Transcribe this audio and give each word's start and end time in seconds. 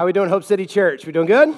How 0.00 0.04
are 0.04 0.06
we 0.06 0.14
doing, 0.14 0.30
Hope 0.30 0.44
City 0.44 0.64
Church? 0.64 1.04
We 1.04 1.12
doing 1.12 1.26
good? 1.26 1.54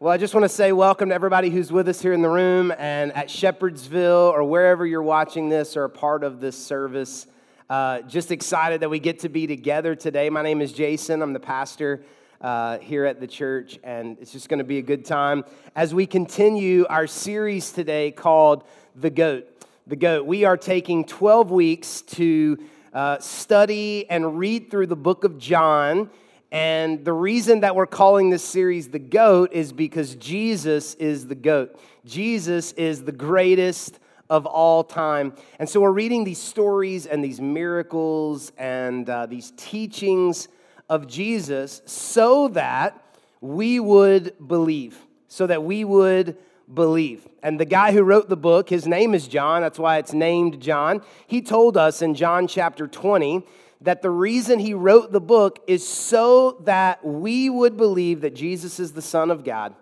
Well, 0.00 0.10
I 0.10 0.16
just 0.16 0.32
want 0.32 0.44
to 0.44 0.48
say 0.48 0.72
welcome 0.72 1.10
to 1.10 1.14
everybody 1.14 1.50
who's 1.50 1.70
with 1.70 1.86
us 1.86 2.00
here 2.00 2.14
in 2.14 2.22
the 2.22 2.28
room 2.30 2.72
and 2.78 3.12
at 3.12 3.28
Shepherdsville 3.28 4.32
or 4.32 4.42
wherever 4.44 4.86
you're 4.86 5.02
watching 5.02 5.50
this 5.50 5.76
or 5.76 5.84
a 5.84 5.90
part 5.90 6.24
of 6.24 6.40
this 6.40 6.56
service. 6.56 7.26
Uh, 7.68 8.00
just 8.00 8.32
excited 8.32 8.80
that 8.80 8.88
we 8.88 8.98
get 8.98 9.18
to 9.18 9.28
be 9.28 9.46
together 9.46 9.94
today. 9.94 10.30
My 10.30 10.40
name 10.40 10.62
is 10.62 10.72
Jason. 10.72 11.20
I'm 11.20 11.34
the 11.34 11.38
pastor 11.38 12.02
uh, 12.40 12.78
here 12.78 13.04
at 13.04 13.20
the 13.20 13.26
church, 13.26 13.78
and 13.84 14.16
it's 14.22 14.32
just 14.32 14.48
going 14.48 14.60
to 14.60 14.64
be 14.64 14.78
a 14.78 14.82
good 14.82 15.04
time 15.04 15.44
as 15.76 15.92
we 15.92 16.06
continue 16.06 16.86
our 16.88 17.06
series 17.06 17.72
today 17.72 18.10
called 18.10 18.64
The 18.96 19.10
Goat. 19.10 19.46
The 19.86 19.96
Goat. 19.96 20.24
We 20.24 20.44
are 20.44 20.56
taking 20.56 21.04
12 21.04 21.50
weeks 21.50 22.00
to 22.00 22.56
uh, 22.94 23.18
study 23.18 24.08
and 24.08 24.38
read 24.38 24.70
through 24.70 24.86
the 24.86 24.96
book 24.96 25.24
of 25.24 25.36
John. 25.36 26.08
And 26.50 27.04
the 27.04 27.12
reason 27.12 27.60
that 27.60 27.76
we're 27.76 27.86
calling 27.86 28.30
this 28.30 28.42
series 28.42 28.88
The 28.88 28.98
Goat 28.98 29.52
is 29.52 29.72
because 29.72 30.14
Jesus 30.14 30.94
is 30.94 31.26
the 31.26 31.34
goat. 31.34 31.78
Jesus 32.06 32.72
is 32.72 33.04
the 33.04 33.12
greatest 33.12 33.98
of 34.30 34.46
all 34.46 34.82
time. 34.82 35.34
And 35.58 35.68
so 35.68 35.80
we're 35.80 35.92
reading 35.92 36.24
these 36.24 36.40
stories 36.40 37.06
and 37.06 37.22
these 37.22 37.40
miracles 37.40 38.52
and 38.56 39.08
uh, 39.08 39.26
these 39.26 39.52
teachings 39.56 40.48
of 40.88 41.06
Jesus 41.06 41.82
so 41.84 42.48
that 42.48 43.02
we 43.40 43.78
would 43.78 44.34
believe, 44.46 44.98
so 45.28 45.46
that 45.46 45.62
we 45.62 45.84
would 45.84 46.36
believe. 46.72 47.28
And 47.42 47.60
the 47.60 47.66
guy 47.66 47.92
who 47.92 48.02
wrote 48.02 48.28
the 48.28 48.36
book, 48.36 48.70
his 48.70 48.86
name 48.86 49.14
is 49.14 49.28
John, 49.28 49.62
that's 49.62 49.78
why 49.78 49.98
it's 49.98 50.12
named 50.12 50.60
John. 50.60 51.02
He 51.26 51.40
told 51.42 51.76
us 51.76 52.00
in 52.00 52.14
John 52.14 52.46
chapter 52.46 52.86
20 52.86 53.44
that 53.80 54.02
the 54.02 54.10
reason 54.10 54.58
he 54.58 54.74
wrote 54.74 55.12
the 55.12 55.20
book 55.20 55.60
is 55.66 55.86
so 55.86 56.58
that 56.64 57.04
we 57.04 57.48
would 57.48 57.76
believe 57.76 58.22
that 58.22 58.34
Jesus 58.34 58.80
is 58.80 58.92
the 58.92 59.02
Son 59.02 59.30
of 59.30 59.44
God 59.44 59.74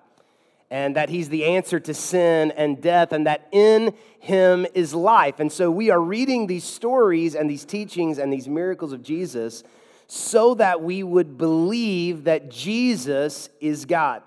and 0.71 0.97
that 0.97 1.09
he's 1.09 1.29
the 1.29 1.45
answer 1.45 1.79
to 1.79 1.95
sin 1.95 2.51
and 2.53 2.83
death, 2.83 3.13
and 3.13 3.27
that 3.27 3.47
in 3.53 3.95
him 4.19 4.67
is 4.75 4.93
life. 4.93 5.39
And 5.39 5.51
so 5.51 5.71
we 5.71 5.91
are 5.91 6.01
reading 6.01 6.49
these 6.49 6.65
stories 6.65 7.37
and 7.37 7.49
these 7.49 7.65
teachings 7.65 8.19
and 8.19 8.33
these 8.33 8.49
miracles 8.49 8.93
of 8.93 9.03
Jesus 9.03 9.63
so 10.09 10.55
that 10.55 10.83
we 10.83 11.03
would 11.03 11.39
believe 11.39 12.25
that 12.25 12.51
Jesus 12.51 13.49
is 13.61 13.85
God. 13.85 14.23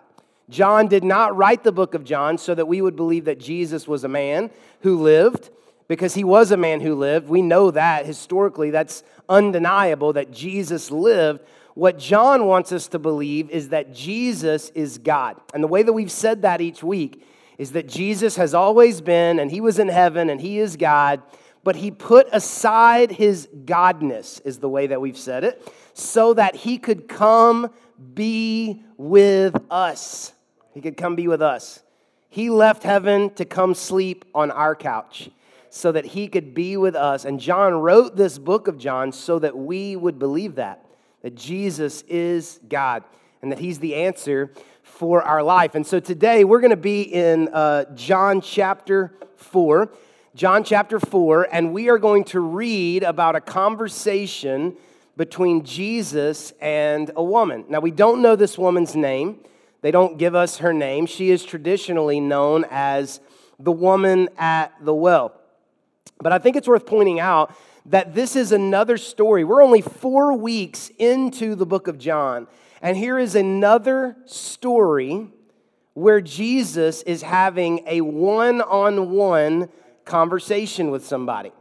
John 0.49 0.87
did 0.87 1.03
not 1.03 1.35
write 1.35 1.63
the 1.63 1.71
book 1.71 1.93
of 1.93 2.03
John 2.03 2.37
so 2.37 2.55
that 2.55 2.67
we 2.67 2.81
would 2.81 2.95
believe 2.95 3.25
that 3.25 3.39
Jesus 3.39 3.87
was 3.87 4.03
a 4.03 4.09
man 4.09 4.49
who 4.81 5.01
lived, 5.01 5.49
because 5.89 6.13
he 6.13 6.23
was 6.23 6.51
a 6.51 6.57
man 6.57 6.79
who 6.79 6.95
lived. 6.95 7.27
We 7.27 7.41
know 7.41 7.71
that 7.71 8.05
historically, 8.05 8.69
that's 8.69 9.03
undeniable 9.27 10.13
that 10.13 10.31
Jesus 10.31 10.91
lived. 10.91 11.41
What 11.73 11.97
John 11.97 12.45
wants 12.45 12.71
us 12.71 12.87
to 12.89 12.99
believe 12.99 13.49
is 13.49 13.69
that 13.69 13.93
Jesus 13.93 14.69
is 14.69 14.99
God. 14.99 15.35
And 15.53 15.63
the 15.63 15.67
way 15.67 15.81
that 15.83 15.91
we've 15.91 16.11
said 16.11 16.43
that 16.43 16.61
each 16.61 16.83
week 16.83 17.25
is 17.57 17.71
that 17.71 17.87
Jesus 17.87 18.35
has 18.35 18.53
always 18.53 19.01
been, 19.01 19.39
and 19.39 19.51
he 19.51 19.59
was 19.59 19.79
in 19.79 19.89
heaven, 19.89 20.29
and 20.29 20.39
he 20.39 20.59
is 20.59 20.77
God, 20.77 21.21
but 21.63 21.75
he 21.75 21.91
put 21.91 22.27
aside 22.31 23.11
his 23.11 23.49
godness, 23.65 24.39
is 24.45 24.59
the 24.59 24.69
way 24.69 24.87
that 24.87 25.01
we've 25.01 25.17
said 25.17 25.43
it, 25.43 25.67
so 25.93 26.35
that 26.35 26.55
he 26.55 26.77
could 26.77 27.07
come 27.07 27.69
be 28.13 28.83
with 28.95 29.59
us. 29.71 30.33
He 30.73 30.81
could 30.81 30.97
come 30.97 31.15
be 31.15 31.27
with 31.27 31.41
us. 31.41 31.81
He 32.29 32.51
left 32.51 32.83
heaven 32.83 33.31
to 33.31 33.43
come 33.43 33.73
sleep 33.73 34.23
on 34.35 34.51
our 34.51 34.75
couch 34.75 35.31
so 35.69 35.91
that 35.91 36.05
he 36.05 36.27
could 36.27 36.53
be 36.53 36.77
with 36.77 36.95
us. 36.95 37.25
And 37.25 37.39
John 37.39 37.73
wrote 37.73 38.15
this 38.15 38.37
book 38.37 38.67
of 38.67 38.77
John 38.77 39.11
so 39.11 39.39
that 39.39 39.57
we 39.57 39.95
would 39.95 40.19
believe 40.19 40.55
that 40.55 40.85
that 41.21 41.35
Jesus 41.35 42.01
is 42.03 42.59
God 42.69 43.03
and 43.41 43.51
that 43.51 43.59
He's 43.59 43.79
the 43.79 43.95
answer 43.95 44.51
for 44.83 45.21
our 45.21 45.43
life. 45.43 45.75
And 45.75 45.85
so 45.85 45.99
today 45.99 46.43
we're 46.43 46.61
going 46.61 46.71
to 46.71 46.77
be 46.77 47.01
in 47.01 47.49
uh, 47.49 47.85
John 47.95 48.41
chapter 48.41 49.13
4. 49.37 49.91
John 50.35 50.63
chapter 50.63 50.99
4, 50.99 51.49
and 51.51 51.73
we 51.73 51.89
are 51.89 51.97
going 51.97 52.23
to 52.25 52.39
read 52.39 53.03
about 53.03 53.35
a 53.35 53.41
conversation 53.41 54.77
between 55.17 55.63
Jesus 55.65 56.53
and 56.61 57.11
a 57.15 57.23
woman. 57.23 57.65
Now, 57.67 57.79
we 57.79 57.91
don't 57.91 58.21
know 58.21 58.35
this 58.35 58.57
woman's 58.57 58.95
name, 58.95 59.39
they 59.81 59.91
don't 59.91 60.17
give 60.17 60.35
us 60.35 60.59
her 60.59 60.71
name. 60.71 61.07
She 61.07 61.31
is 61.31 61.43
traditionally 61.43 62.19
known 62.19 62.63
as 62.69 63.19
the 63.59 63.71
woman 63.71 64.29
at 64.37 64.73
the 64.81 64.93
well. 64.93 65.38
But 66.21 66.33
I 66.33 66.37
think 66.37 66.57
it's 66.57 66.67
worth 66.67 66.85
pointing 66.85 67.21
out 67.21 67.55
that 67.85 68.13
this 68.13 68.35
is 68.35 68.51
another 68.51 68.97
story. 68.97 69.45
We're 69.45 69.63
only 69.63 69.81
four 69.81 70.33
weeks 70.33 70.91
into 70.99 71.55
the 71.55 71.65
book 71.65 71.87
of 71.87 71.97
John, 71.97 72.47
and 72.81 72.97
here 72.97 73.17
is 73.17 73.35
another 73.35 74.17
story 74.25 75.29
where 75.93 76.19
Jesus 76.19 77.03
is 77.03 77.21
having 77.21 77.83
a 77.87 78.01
one 78.01 78.61
on 78.61 79.11
one 79.11 79.69
conversation 80.03 80.91
with 80.91 81.05
somebody. 81.05 81.53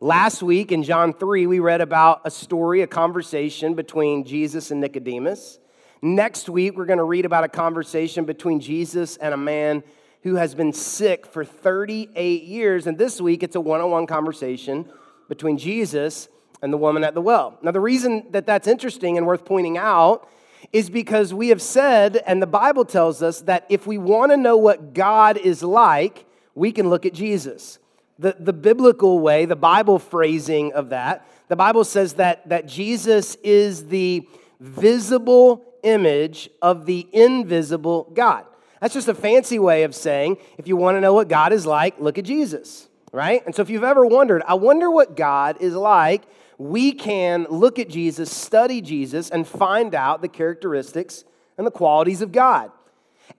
Last 0.00 0.42
week 0.42 0.70
in 0.70 0.84
John 0.84 1.12
3, 1.12 1.46
we 1.48 1.58
read 1.58 1.80
about 1.80 2.20
a 2.24 2.30
story, 2.30 2.82
a 2.82 2.86
conversation 2.86 3.74
between 3.74 4.24
Jesus 4.24 4.70
and 4.70 4.80
Nicodemus. 4.80 5.58
Next 6.02 6.48
week, 6.48 6.76
we're 6.76 6.84
going 6.84 6.98
to 6.98 7.04
read 7.04 7.24
about 7.24 7.44
a 7.44 7.48
conversation 7.48 8.24
between 8.24 8.60
Jesus 8.60 9.16
and 9.16 9.34
a 9.34 9.36
man 9.38 9.82
who 10.24 10.36
has 10.36 10.54
been 10.54 10.72
sick 10.72 11.26
for 11.26 11.44
38 11.44 12.42
years. 12.44 12.86
And 12.86 12.96
this 12.96 13.20
week, 13.20 13.42
it's 13.42 13.56
a 13.56 13.60
one 13.60 13.82
on 13.82 13.90
one 13.90 14.06
conversation 14.06 14.88
between 15.28 15.58
Jesus 15.58 16.28
and 16.62 16.72
the 16.72 16.78
woman 16.78 17.04
at 17.04 17.12
the 17.12 17.20
well. 17.20 17.58
Now, 17.62 17.72
the 17.72 17.80
reason 17.80 18.26
that 18.30 18.46
that's 18.46 18.66
interesting 18.66 19.18
and 19.18 19.26
worth 19.26 19.44
pointing 19.44 19.76
out 19.76 20.26
is 20.72 20.88
because 20.88 21.34
we 21.34 21.50
have 21.50 21.60
said, 21.60 22.16
and 22.26 22.40
the 22.40 22.46
Bible 22.46 22.86
tells 22.86 23.22
us, 23.22 23.42
that 23.42 23.66
if 23.68 23.86
we 23.86 23.98
want 23.98 24.32
to 24.32 24.38
know 24.38 24.56
what 24.56 24.94
God 24.94 25.36
is 25.36 25.62
like, 25.62 26.24
we 26.54 26.72
can 26.72 26.88
look 26.88 27.04
at 27.04 27.12
Jesus. 27.12 27.78
The, 28.18 28.34
the 28.40 28.54
biblical 28.54 29.20
way, 29.20 29.44
the 29.44 29.56
Bible 29.56 29.98
phrasing 29.98 30.72
of 30.72 30.88
that, 30.88 31.28
the 31.48 31.56
Bible 31.56 31.84
says 31.84 32.14
that, 32.14 32.48
that 32.48 32.66
Jesus 32.66 33.34
is 33.44 33.88
the 33.88 34.26
visible 34.58 35.62
image 35.82 36.48
of 36.62 36.86
the 36.86 37.06
invisible 37.12 38.10
God. 38.14 38.46
That's 38.84 38.92
just 38.92 39.08
a 39.08 39.14
fancy 39.14 39.58
way 39.58 39.84
of 39.84 39.94
saying 39.94 40.36
if 40.58 40.68
you 40.68 40.76
want 40.76 40.98
to 40.98 41.00
know 41.00 41.14
what 41.14 41.28
God 41.28 41.54
is 41.54 41.64
like, 41.64 41.98
look 41.98 42.18
at 42.18 42.26
Jesus 42.26 42.88
right? 43.14 43.46
And 43.46 43.54
so 43.54 43.62
if 43.62 43.70
you've 43.70 43.84
ever 43.84 44.04
wondered, 44.04 44.42
I 44.44 44.54
wonder 44.54 44.90
what 44.90 45.16
God 45.16 45.58
is 45.60 45.74
like, 45.74 46.24
we 46.58 46.90
can 46.90 47.46
look 47.48 47.78
at 47.78 47.88
Jesus, 47.88 48.30
study 48.30 48.80
Jesus, 48.80 49.30
and 49.30 49.46
find 49.46 49.94
out 49.94 50.20
the 50.20 50.28
characteristics 50.28 51.22
and 51.56 51.64
the 51.64 51.70
qualities 51.70 52.22
of 52.22 52.32
God. 52.32 52.72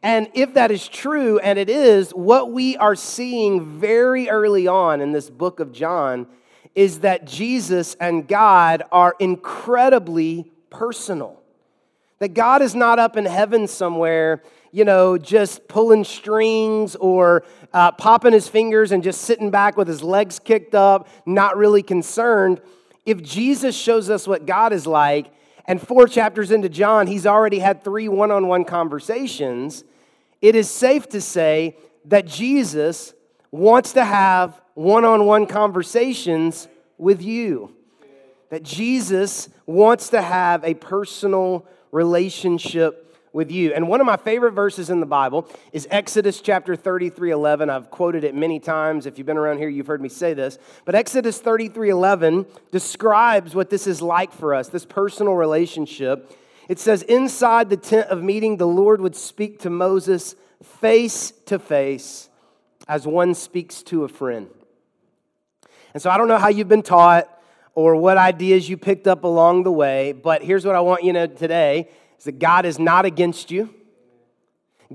And 0.02 0.30
if 0.34 0.54
that 0.54 0.72
is 0.72 0.88
true, 0.88 1.40
and 1.40 1.60
it 1.60 1.70
is, 1.70 2.12
what 2.12 2.54
we 2.54 2.78
are 2.78 2.96
seeing 2.96 3.78
very 3.78 4.30
early 4.30 4.66
on 4.66 5.02
in 5.02 5.12
this 5.12 5.30
book 5.30 5.60
of 5.60 5.74
John 5.74 6.28
is 6.74 7.02
that 7.02 7.26
Jesus 7.26 7.96
and 8.00 8.26
God 8.30 8.84
are 8.94 9.14
incredibly 9.20 10.54
personal. 10.70 11.42
That 12.20 12.34
God 12.34 12.62
is 12.62 12.76
not 12.76 12.98
up 12.98 13.18
in 13.18 13.26
heaven 13.26 13.68
somewhere 13.68 14.42
you 14.76 14.84
know, 14.84 15.18
just 15.18 15.70
pulling 15.70 16.04
strings 16.04 16.98
or 16.98 17.46
uh, 17.74 17.94
popping 17.94 18.34
his 18.34 18.50
fingers 18.50 18.92
and 18.92 19.04
just 19.04 19.22
sitting 19.22 19.50
back 19.50 19.78
with 19.78 19.88
his 19.88 20.04
legs 20.04 20.38
kicked 20.38 20.76
up, 20.76 21.08
not 21.26 21.56
really 21.56 21.82
concerned. 21.82 22.60
If 23.06 23.24
Jesus 23.24 23.74
shows 23.74 24.10
us 24.10 24.28
what 24.28 24.46
God 24.46 24.74
is 24.74 24.86
like, 24.86 25.32
and 25.66 25.82
four 25.82 26.08
chapters 26.08 26.52
into 26.52 26.68
John, 26.68 27.08
he's 27.08 27.26
already 27.26 27.60
had 27.60 27.86
three 27.86 28.10
one 28.10 28.32
on 28.32 28.50
one 28.50 28.66
conversations, 28.66 29.86
it 30.42 30.56
is 30.56 30.70
safe 30.70 31.08
to 31.10 31.22
say 31.22 31.78
that 32.04 32.26
Jesus 32.26 33.14
wants 33.52 33.94
to 33.94 34.04
have 34.04 34.60
one 34.74 35.06
on 35.06 35.26
one 35.26 35.46
conversations 35.46 36.68
with 36.98 37.22
you. 37.22 37.74
That 38.50 38.64
Jesus 38.64 39.48
wants 39.66 40.10
to 40.10 40.22
have 40.22 40.66
a 40.66 40.74
personal 40.74 41.66
relationship 41.94 43.04
with 43.36 43.52
you. 43.52 43.74
And 43.74 43.90
one 43.90 44.00
of 44.00 44.08
my 44.08 44.16
favorite 44.16 44.54
verses 44.54 44.90
in 44.90 45.02
the 45.02 45.06
Bible 45.06 45.48
is 45.74 45.86
Exodus 45.92 46.40
chapter 46.40 46.74
33 46.78 47.32
11. 47.32 47.70
I've 47.70 47.92
quoted 47.92 48.24
it 48.24 48.34
many 48.34 48.62
times. 48.62 49.06
If 49.06 49.18
you've 49.18 49.28
been 49.28 49.38
around 49.38 49.58
here, 49.58 49.68
you've 49.68 49.88
heard 49.88 50.02
me 50.02 50.08
say 50.08 50.34
this. 50.34 50.58
But 50.86 50.96
Exodus 50.96 51.40
33 51.40 51.90
11 51.90 52.46
describes 52.72 53.54
what 53.54 53.70
this 53.70 53.88
is 53.88 54.02
like 54.02 54.32
for 54.32 54.56
us, 54.56 54.70
this 54.70 54.86
personal 54.86 55.34
relationship. 55.36 56.32
It 56.70 56.80
says, 56.80 57.02
Inside 57.04 57.70
the 57.70 57.78
tent 57.78 58.08
of 58.08 58.24
meeting, 58.24 58.56
the 58.56 58.68
Lord 58.68 59.02
would 59.02 59.18
speak 59.18 59.60
to 59.60 59.70
Moses 59.70 60.36
face 60.64 61.32
to 61.48 61.60
face 61.60 62.30
as 62.88 63.06
one 63.06 63.36
speaks 63.36 63.84
to 63.84 64.06
a 64.06 64.08
friend. 64.08 64.48
And 65.94 66.02
so 66.02 66.10
I 66.10 66.18
don't 66.18 66.30
know 66.30 66.38
how 66.38 66.48
you've 66.48 66.70
been 66.70 66.84
taught 66.84 67.30
or 67.74 67.98
what 67.98 68.18
ideas 68.18 68.70
you 68.70 68.78
picked 68.78 69.08
up 69.08 69.26
along 69.26 69.64
the 69.64 69.72
way, 69.74 70.14
but 70.14 70.42
here's 70.42 70.64
what 70.64 70.76
I 70.76 70.80
want 70.80 71.04
you 71.04 71.12
to 71.12 71.28
know 71.28 71.34
today 71.34 71.90
is 72.18 72.26
that 72.26 72.40
God 72.40 72.66
is 72.66 72.80
not 72.80 73.06
against 73.06 73.52
you. 73.52 73.74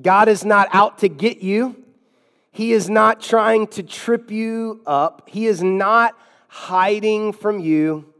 God 0.00 0.28
is 0.28 0.44
not 0.44 0.68
out 0.72 0.98
to 0.98 1.08
get 1.08 1.42
you. 1.42 1.76
He 2.52 2.72
is 2.72 2.90
not 2.90 3.20
trying 3.20 3.66
to 3.68 3.82
trip 3.82 4.30
you 4.30 4.82
up. 4.86 5.28
He 5.28 5.46
is 5.46 5.62
not 5.62 6.18
hiding 6.48 7.32
from 7.32 7.60
you. 7.60 8.12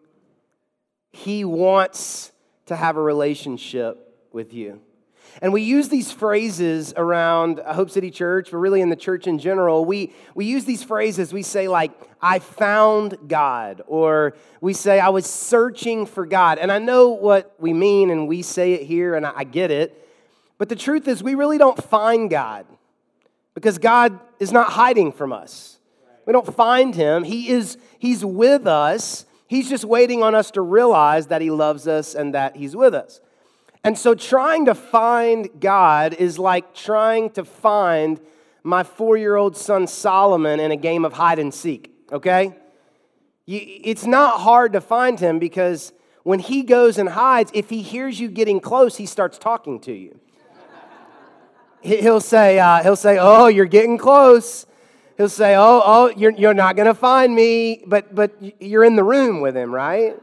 He 1.13 1.45
wants 1.45 2.33
to 2.67 2.77
have 2.77 2.97
a 2.97 3.03
relationship 3.03 4.15
with 4.33 4.55
you. 4.55 4.81
And 5.43 5.53
we 5.53 5.63
use 5.63 5.89
these 5.89 6.13
phrases 6.13 6.93
around 6.97 7.61
Hope 7.61 7.91
City 7.91 8.11
Church, 8.11 8.51
but 8.51 8.59
really 8.59 8.81
in 8.81 8.91
the 8.91 8.97
church 8.97 9.27
in 9.27 9.39
general. 9.39 9.85
We, 9.85 10.13
we 10.35 10.45
use 10.45 10.65
these 10.65 10.83
phrases. 10.83 11.33
We 11.33 11.43
say, 11.43 11.69
like, 11.69 11.93
I 12.21 12.39
found 12.39 13.17
God, 13.29 13.83
or 13.87 14.35
we 14.61 14.73
say, 14.73 15.01
I 15.01 15.09
was 15.09 15.27
searching 15.27 16.07
for 16.07 16.27
God. 16.27 16.59
And 16.59 16.71
I 16.71 16.79
know 16.79 17.11
what 17.11 17.55
we 17.59 17.73
mean, 17.73 18.11
and 18.11 18.29
we 18.29 18.43
say 18.43 18.73
it 18.75 18.83
here, 18.83 19.15
and 19.15 19.27
I, 19.27 19.33
I 19.37 19.45
get 19.45 19.71
it. 19.71 19.97
But 20.59 20.69
the 20.69 20.77
truth 20.77 21.09
is, 21.09 21.23
we 21.23 21.35
really 21.35 21.59
don't 21.59 21.83
find 21.83 22.29
God 22.29 22.67
because 23.55 23.79
God 23.79 24.19
is 24.39 24.53
not 24.53 24.73
hiding 24.73 25.13
from 25.13 25.33
us. 25.33 25.79
We 26.27 26.33
don't 26.33 26.55
find 26.55 26.95
him. 26.95 27.25
He 27.25 27.49
is 27.49 27.77
he's 27.99 28.25
with 28.25 28.67
us. 28.67 29.27
He's 29.49 29.69
just 29.69 29.85
waiting 29.85 30.23
on 30.23 30.35
us 30.35 30.53
to 30.53 30.61
realize 30.61 31.27
that 31.29 31.43
he 31.43 31.51
loves 31.51 31.89
us 31.89 32.15
and 32.15 32.35
that 32.35 32.57
he's 32.57 32.77
with 32.77 32.95
us. 32.95 33.21
And 33.83 33.97
so 33.97 34.15
trying 34.15 34.67
to 34.67 34.75
find 34.75 35.49
God 35.59 36.15
is 36.15 36.39
like 36.39 36.75
trying 36.75 37.31
to 37.31 37.45
find 37.45 38.21
my 38.63 38.83
4-year-old 38.83 39.57
son 39.57 39.87
Solomon 39.87 40.61
in 40.61 40.71
a 40.71 40.77
game 40.77 41.05
of 41.05 41.15
hide 41.15 41.39
and 41.39 41.53
seek, 41.53 41.91
okay? 42.13 42.55
It's 43.47 44.05
not 44.05 44.41
hard 44.41 44.75
to 44.75 44.81
find 44.81 45.19
him 45.19 45.39
because 45.39 45.93
when 46.23 46.39
he 46.41 46.63
goes 46.63 46.99
and 46.99 47.09
hides, 47.09 47.51
if 47.55 47.71
he 47.71 47.81
hears 47.81 48.21
you 48.21 48.29
getting 48.29 48.61
close, 48.61 48.97
he 48.97 49.07
starts 49.07 49.39
talking 49.39 49.81
to 49.81 49.93
you. 49.93 50.21
He'll 51.81 52.21
say, 52.21 52.59
uh, 52.59 52.83
he'll 52.83 52.95
say, 52.95 53.17
"Oh, 53.19 53.47
you're 53.47 53.65
getting 53.65 53.97
close." 53.97 54.67
He'll 55.21 55.29
say, 55.29 55.55
Oh, 55.55 55.83
oh, 55.85 56.13
you're, 56.17 56.33
you're 56.33 56.55
not 56.55 56.77
to 56.77 56.95
find 56.95 57.35
me, 57.35 57.85
but, 57.87 58.15
but 58.15 58.33
you're 58.59 58.85
in 58.85 58.97
the 58.97 59.05
room 59.05 59.43
with 59.43 59.55
him, 59.55 59.71
right? 59.71 60.17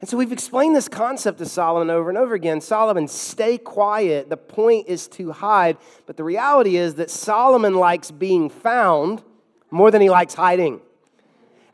And 0.00 0.08
so 0.08 0.16
we've 0.16 0.32
explained 0.32 0.74
this 0.74 0.88
concept 0.88 1.38
to 1.38 1.46
Solomon 1.46 1.90
over 1.90 2.08
and 2.08 2.18
over 2.18 2.34
again. 2.34 2.62
Solomon, 2.62 3.06
stay 3.06 3.58
quiet. 3.58 4.30
The 4.30 4.36
point 4.36 4.88
is 4.88 5.06
to 5.08 5.30
hide. 5.32 5.76
But 6.06 6.16
the 6.16 6.24
reality 6.24 6.76
is 6.76 6.94
that 6.94 7.10
Solomon 7.10 7.74
likes 7.74 8.10
being 8.10 8.48
found 8.48 9.22
more 9.70 9.90
than 9.90 10.00
he 10.00 10.08
likes 10.08 10.34
hiding. 10.34 10.80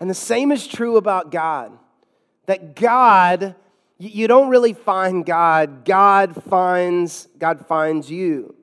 And 0.00 0.10
the 0.10 0.14
same 0.14 0.50
is 0.50 0.66
true 0.66 0.96
about 0.96 1.30
God. 1.30 1.78
That 2.46 2.74
God, 2.74 3.54
you 3.98 4.26
don't 4.26 4.48
really 4.48 4.72
find 4.72 5.24
God, 5.24 5.84
God 5.84 6.42
finds, 6.44 7.28
God 7.38 7.64
finds 7.66 8.10
you. 8.10 8.56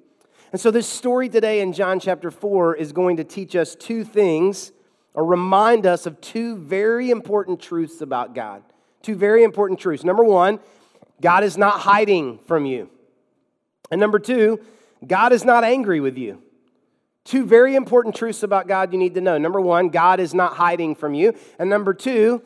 And 0.52 0.62
so, 0.62 0.70
this 0.72 0.88
story 0.88 1.30
today 1.30 1.62
in 1.62 1.74
John 1.74 2.00
chapter 2.00 2.30
4 2.30 2.76
is 2.76 2.92
going 2.92 3.18
to 3.18 3.24
teach 3.24 3.56
us 3.56 3.76
two 3.76 4.04
things 4.04 4.72
or 5.14 5.26
remind 5.26 5.86
us 5.86 6.06
of 6.06 6.22
two 6.22 6.58
very 6.58 7.10
important 7.10 7.60
truths 7.60 8.02
about 8.02 8.36
God. 8.36 8.62
Two 9.04 9.16
very 9.16 9.44
important 9.44 9.80
truths. 9.80 10.04
Number 10.04 10.24
one, 10.24 10.60
God 11.22 11.44
is 11.44 11.58
not 11.58 11.82
hiding 11.82 12.40
from 12.40 12.66
you. 12.66 12.90
And 13.92 14.00
number 14.00 14.18
two, 14.18 14.60
God 15.06 15.32
is 15.32 15.46
not 15.46 15.64
angry 15.64 16.00
with 16.00 16.18
you. 16.18 16.42
Two 17.26 17.46
very 17.46 17.76
important 17.76 18.16
truths 18.16 18.42
about 18.42 18.68
God 18.68 18.92
you 18.92 18.98
need 18.98 19.14
to 19.14 19.22
know. 19.22 19.38
Number 19.38 19.62
one, 19.62 19.90
God 19.90 20.20
is 20.20 20.34
not 20.34 20.56
hiding 20.56 20.96
from 20.96 21.14
you. 21.14 21.36
And 21.60 21.70
number 21.70 21.94
two, 21.94 22.42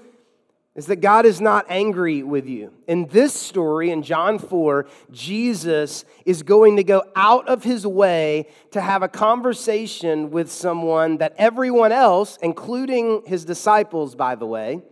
is 0.77 0.85
that 0.85 0.97
God 0.97 1.25
is 1.25 1.41
not 1.41 1.65
angry 1.69 2.21
with 2.21 2.47
you. 2.47 2.71
In 2.87 3.07
this 3.07 3.33
story, 3.33 3.89
in 3.89 4.03
John 4.03 4.37
4, 4.37 4.85
Jesus 5.11 6.05
is 6.23 6.43
going 6.43 6.77
to 6.77 6.83
go 6.83 7.03
out 7.15 7.47
of 7.47 7.63
his 7.63 7.85
way 7.85 8.47
to 8.71 8.79
have 8.79 9.01
a 9.01 9.07
conversation 9.07 10.29
with 10.29 10.51
someone 10.51 11.17
that 11.17 11.33
everyone 11.39 11.91
else, 11.91 12.37
including 12.43 13.23
his 13.25 13.43
disciples, 13.43 14.13
by 14.13 14.35
the 14.35 14.45
way, 14.45 14.83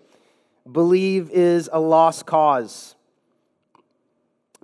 believe 0.70 1.30
is 1.32 1.70
a 1.72 1.80
lost 1.80 2.26
cause. 2.26 2.96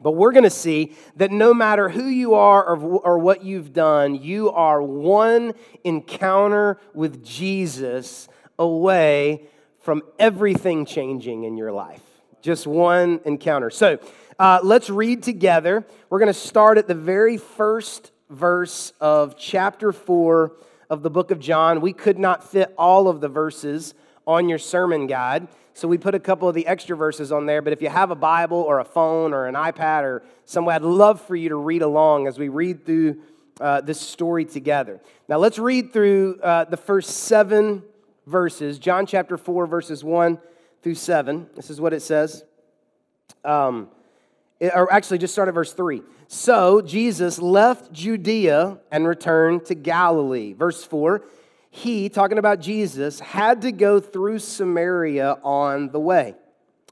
But 0.01 0.13
we're 0.13 0.31
going 0.31 0.43
to 0.43 0.49
see 0.49 0.95
that 1.17 1.31
no 1.31 1.53
matter 1.53 1.87
who 1.87 2.05
you 2.05 2.33
are 2.33 2.75
or, 2.75 2.77
or 2.77 3.19
what 3.19 3.43
you've 3.43 3.71
done, 3.71 4.15
you 4.15 4.49
are 4.49 4.81
one 4.81 5.53
encounter 5.83 6.79
with 6.93 7.23
Jesus 7.23 8.27
away 8.57 9.43
from 9.79 10.01
everything 10.17 10.85
changing 10.85 11.43
in 11.43 11.55
your 11.55 11.71
life. 11.71 12.01
Just 12.41 12.65
one 12.65 13.19
encounter. 13.25 13.69
So 13.69 13.99
uh, 14.39 14.59
let's 14.63 14.89
read 14.89 15.21
together. 15.21 15.85
We're 16.09 16.19
going 16.19 16.27
to 16.27 16.33
start 16.33 16.79
at 16.79 16.87
the 16.87 16.95
very 16.95 17.37
first 17.37 18.11
verse 18.29 18.93
of 18.99 19.37
chapter 19.37 19.91
4 19.91 20.51
of 20.89 21.03
the 21.03 21.11
book 21.11 21.29
of 21.29 21.39
John. 21.39 21.79
We 21.79 21.93
could 21.93 22.17
not 22.17 22.43
fit 22.49 22.73
all 22.75 23.07
of 23.07 23.21
the 23.21 23.27
verses 23.27 23.93
on 24.25 24.49
your 24.49 24.57
sermon 24.57 25.07
guide. 25.07 25.47
So 25.73 25.87
we 25.87 25.97
put 25.97 26.15
a 26.15 26.19
couple 26.19 26.49
of 26.49 26.55
the 26.55 26.67
extra 26.67 26.95
verses 26.95 27.31
on 27.31 27.45
there. 27.45 27.61
But 27.61 27.73
if 27.73 27.81
you 27.81 27.89
have 27.89 28.11
a 28.11 28.15
Bible 28.15 28.57
or 28.57 28.79
a 28.79 28.85
phone 28.85 29.33
or 29.33 29.45
an 29.45 29.55
iPad 29.55 30.03
or 30.03 30.23
somewhere, 30.45 30.75
I'd 30.75 30.81
love 30.81 31.21
for 31.21 31.35
you 31.35 31.49
to 31.49 31.55
read 31.55 31.81
along 31.81 32.27
as 32.27 32.37
we 32.37 32.49
read 32.49 32.85
through 32.85 33.21
uh, 33.59 33.81
this 33.81 33.99
story 33.99 34.45
together. 34.45 34.99
Now 35.29 35.37
let's 35.37 35.59
read 35.59 35.93
through 35.93 36.39
uh, 36.41 36.65
the 36.65 36.77
first 36.77 37.11
seven 37.11 37.83
verses, 38.27 38.79
John 38.79 39.05
chapter 39.05 39.37
4, 39.37 39.67
verses 39.67 40.03
1 40.03 40.39
through 40.81 40.95
7. 40.95 41.47
This 41.55 41.69
is 41.69 41.79
what 41.79 41.93
it 41.93 42.01
says. 42.01 42.43
Um, 43.43 43.89
it, 44.59 44.71
or 44.75 44.91
actually, 44.91 45.17
just 45.17 45.33
start 45.33 45.47
at 45.47 45.53
verse 45.53 45.73
3. 45.73 46.01
So 46.27 46.81
Jesus 46.81 47.39
left 47.39 47.91
Judea 47.91 48.79
and 48.91 49.07
returned 49.07 49.65
to 49.65 49.75
Galilee. 49.75 50.53
Verse 50.53 50.83
4 50.83 51.23
He, 51.73 52.09
talking 52.09 52.37
about 52.37 52.59
Jesus, 52.59 53.21
had 53.21 53.61
to 53.61 53.71
go 53.71 54.01
through 54.01 54.39
Samaria 54.39 55.37
on 55.41 55.89
the 55.89 55.99
way. 56.01 56.35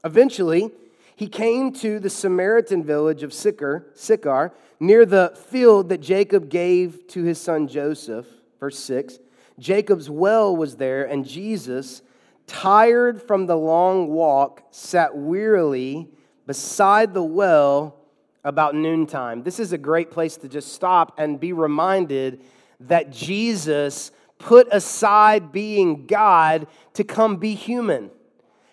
Eventually, 0.02 0.70
he 1.14 1.28
came 1.28 1.70
to 1.74 2.00
the 2.00 2.08
Samaritan 2.08 2.82
village 2.82 3.22
of 3.22 3.34
Sychar, 3.34 3.86
Sychar, 3.94 4.54
near 4.80 5.04
the 5.04 5.38
field 5.50 5.90
that 5.90 6.00
Jacob 6.00 6.48
gave 6.48 7.06
to 7.08 7.22
his 7.22 7.38
son 7.38 7.68
Joseph. 7.68 8.26
Verse 8.58 8.78
6. 8.78 9.18
Jacob's 9.58 10.08
well 10.08 10.56
was 10.56 10.76
there, 10.76 11.04
and 11.04 11.26
Jesus, 11.26 12.00
tired 12.46 13.22
from 13.22 13.44
the 13.44 13.56
long 13.56 14.08
walk, 14.08 14.62
sat 14.70 15.14
wearily 15.14 16.08
beside 16.46 17.12
the 17.12 17.22
well 17.22 17.96
about 18.44 18.74
noontime. 18.74 19.42
This 19.42 19.60
is 19.60 19.74
a 19.74 19.78
great 19.78 20.10
place 20.10 20.38
to 20.38 20.48
just 20.48 20.72
stop 20.72 21.18
and 21.18 21.38
be 21.38 21.52
reminded 21.52 22.40
that 22.80 23.10
Jesus 23.10 24.10
put 24.40 24.66
aside 24.72 25.52
being 25.52 26.06
God 26.06 26.66
to 26.94 27.04
come 27.04 27.36
be 27.36 27.54
human. 27.54 28.10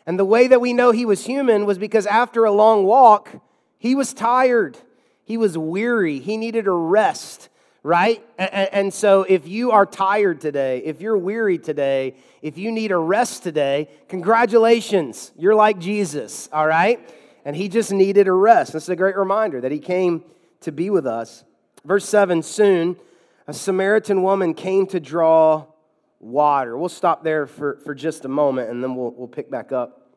And 0.08 0.18
the 0.18 0.26
way 0.26 0.48
that 0.48 0.62
we 0.62 0.74
know 0.74 0.92
he 0.92 1.06
was 1.06 1.26
human 1.26 1.66
was 1.66 1.78
because 1.78 2.08
after 2.08 2.46
a 2.46 2.52
long 2.52 2.86
walk, 2.86 3.30
he 3.78 3.94
was 3.94 4.14
tired, 4.14 4.78
he 5.24 5.38
was 5.38 5.58
weary, 5.58 6.20
he 6.20 6.38
needed 6.38 6.66
a 6.66 6.72
rest 6.72 7.50
right? 7.88 8.22
And, 8.38 8.94
so 8.94 9.24
if 9.24 9.48
you 9.48 9.72
are 9.72 9.86
tired 9.86 10.42
today, 10.42 10.80
if 10.84 11.00
you're 11.00 11.18
weary 11.18 11.58
today, 11.58 12.16
if 12.42 12.58
you 12.58 12.70
need 12.70 12.92
a 12.92 12.98
rest 12.98 13.44
today, 13.44 13.88
congratulations, 14.10 15.32
you're 15.38 15.56
like 15.56 15.80
Jesus, 15.80 16.50
all 16.52 16.68
right? 16.68 17.00
And 17.46 17.56
he 17.56 17.70
just 17.70 17.94
needed 17.94 18.28
a 18.28 18.34
rest. 18.34 18.74
This 18.74 18.84
is 18.84 18.90
a 18.90 18.96
great 18.98 19.16
reminder 19.16 19.62
that 19.62 19.72
he 19.72 19.80
came 19.80 20.26
to 20.62 20.74
be 20.74 20.90
with 20.90 21.08
us. 21.08 21.46
Verse 21.86 22.04
7 22.04 22.44
Soon 22.44 22.98
a 23.48 23.54
Samaritan 23.54 24.24
woman 24.24 24.54
came 24.54 24.86
to 24.88 25.00
draw 25.00 25.66
water. 26.20 26.78
We'll 26.78 26.90
stop 26.90 27.24
there 27.24 27.48
for, 27.48 27.78
for 27.78 27.96
just 27.96 28.26
a 28.26 28.28
moment 28.28 28.70
and 28.70 28.84
then 28.84 28.96
we'll, 28.96 29.12
we'll 29.12 29.30
pick 29.30 29.50
back 29.50 29.72
up. 29.72 30.12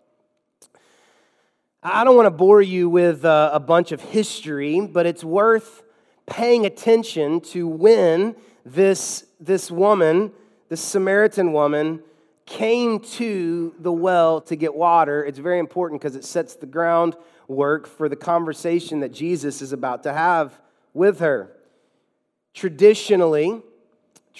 I 1.82 2.02
don't 2.02 2.16
want 2.16 2.26
to 2.26 2.32
bore 2.32 2.60
you 2.60 2.90
with 2.90 3.24
uh, 3.24 3.50
a 3.52 3.60
bunch 3.60 3.92
of 3.92 4.00
history, 4.00 4.80
but 4.80 5.06
it's 5.06 5.22
worth 5.22 5.82
paying 6.26 6.66
attention 6.66 7.40
to 7.40 7.68
when 7.68 8.34
this, 8.66 9.24
this 9.38 9.70
woman, 9.70 10.32
this 10.68 10.80
Samaritan 10.80 11.52
woman, 11.52 12.02
came 12.46 12.98
to 12.98 13.74
the 13.78 13.92
well 13.92 14.40
to 14.42 14.56
get 14.56 14.74
water. 14.74 15.24
It's 15.24 15.38
very 15.38 15.60
important 15.60 16.00
because 16.00 16.16
it 16.16 16.24
sets 16.24 16.56
the 16.56 16.66
groundwork 16.66 17.86
for 17.86 18.08
the 18.08 18.16
conversation 18.16 19.00
that 19.00 19.12
Jesus 19.12 19.62
is 19.62 19.72
about 19.72 20.02
to 20.02 20.12
have 20.12 20.58
with 20.92 21.20
her. 21.20 21.52
Traditionally, 22.54 23.62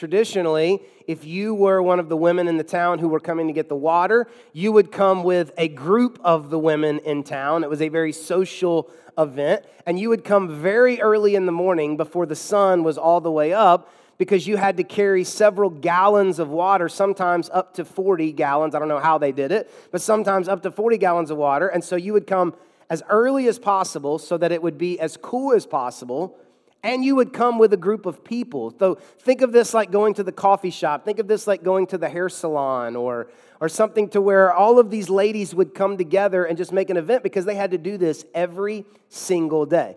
Traditionally, 0.01 0.81
if 1.07 1.27
you 1.27 1.55
were 1.55 1.83
one 1.83 1.99
of 1.99 2.09
the 2.09 2.17
women 2.17 2.49
in 2.49 2.57
the 2.57 2.65
town 2.65 3.01
who 3.01 3.09
were 3.09 3.21
coming 3.21 3.49
to 3.49 3.53
get 3.53 3.69
the 3.69 3.77
water, 3.77 4.29
you 4.53 4.73
would 4.73 4.91
come 4.91 5.25
with 5.25 5.53
a 5.59 5.69
group 5.69 6.19
of 6.25 6.49
the 6.49 6.59
women 6.59 7.01
in 7.01 7.23
town. 7.23 7.65
It 7.65 7.69
was 7.69 7.83
a 7.83 7.91
very 7.91 8.13
social 8.13 8.89
event. 9.19 9.65
And 9.87 9.99
you 9.99 10.09
would 10.09 10.25
come 10.25 10.61
very 10.63 11.01
early 11.03 11.35
in 11.35 11.45
the 11.45 11.53
morning 11.53 11.97
before 11.97 12.25
the 12.25 12.35
sun 12.35 12.83
was 12.85 12.97
all 12.97 13.21
the 13.21 13.31
way 13.31 13.53
up 13.53 13.93
because 14.17 14.47
you 14.47 14.57
had 14.57 14.77
to 14.77 14.85
carry 14.85 15.25
several 15.25 15.69
gallons 15.69 16.39
of 16.39 16.49
water, 16.49 16.89
sometimes 16.89 17.51
up 17.51 17.75
to 17.75 17.85
40 17.85 18.33
gallons. 18.33 18.75
I 18.75 18.79
don't 18.79 18.89
know 18.89 19.01
how 19.01 19.19
they 19.19 19.33
did 19.33 19.53
it, 19.53 19.71
but 19.91 20.01
sometimes 20.01 20.49
up 20.49 20.63
to 20.63 20.71
40 20.71 20.99
gallons 20.99 21.31
of 21.31 21.37
water. 21.37 21.69
And 21.69 21.85
so 21.85 21.97
you 21.97 22.15
would 22.15 22.27
come 22.27 22.55
as 22.89 23.03
early 23.11 23.49
as 23.49 23.59
possible 23.59 24.19
so 24.19 24.39
that 24.39 24.53
it 24.53 24.63
would 24.63 24.79
be 24.79 24.99
as 25.01 25.17
cool 25.17 25.53
as 25.53 25.67
possible 25.67 26.39
and 26.83 27.05
you 27.05 27.15
would 27.17 27.33
come 27.33 27.59
with 27.59 27.73
a 27.73 27.77
group 27.77 28.07
of 28.07 28.25
people. 28.25 28.75
So 28.79 28.95
think 28.95 29.43
of 29.43 29.53
this 29.53 29.75
like 29.75 29.91
going 29.91 30.15
to 30.15 30.23
the 30.23 30.33
coffee 30.33 30.71
shop. 30.71 31.05
Think 31.05 31.19
of 31.19 31.29
this 31.29 31.47
like 31.47 31.63
going 31.63 31.87
to 31.89 31.99
the 31.99 32.09
hair 32.09 32.29
salon 32.29 32.97
or, 32.97 33.29
or 33.61 33.69
something 33.69 34.09
to 34.11 34.21
where 34.21 34.53
all 34.53 34.79
of 34.79 34.91
these 34.91 35.11
ladies 35.11 35.55
would 35.55 35.75
come 35.75 35.99
together 35.99 36.45
and 36.45 36.57
just 36.57 36.73
make 36.73 36.89
an 36.91 36.97
event 36.97 37.23
because 37.23 37.45
they 37.45 37.55
had 37.55 37.73
to 37.73 37.79
do 37.79 37.99
this 37.99 38.25
every 38.35 38.87
single 39.09 39.67
day. 39.67 39.97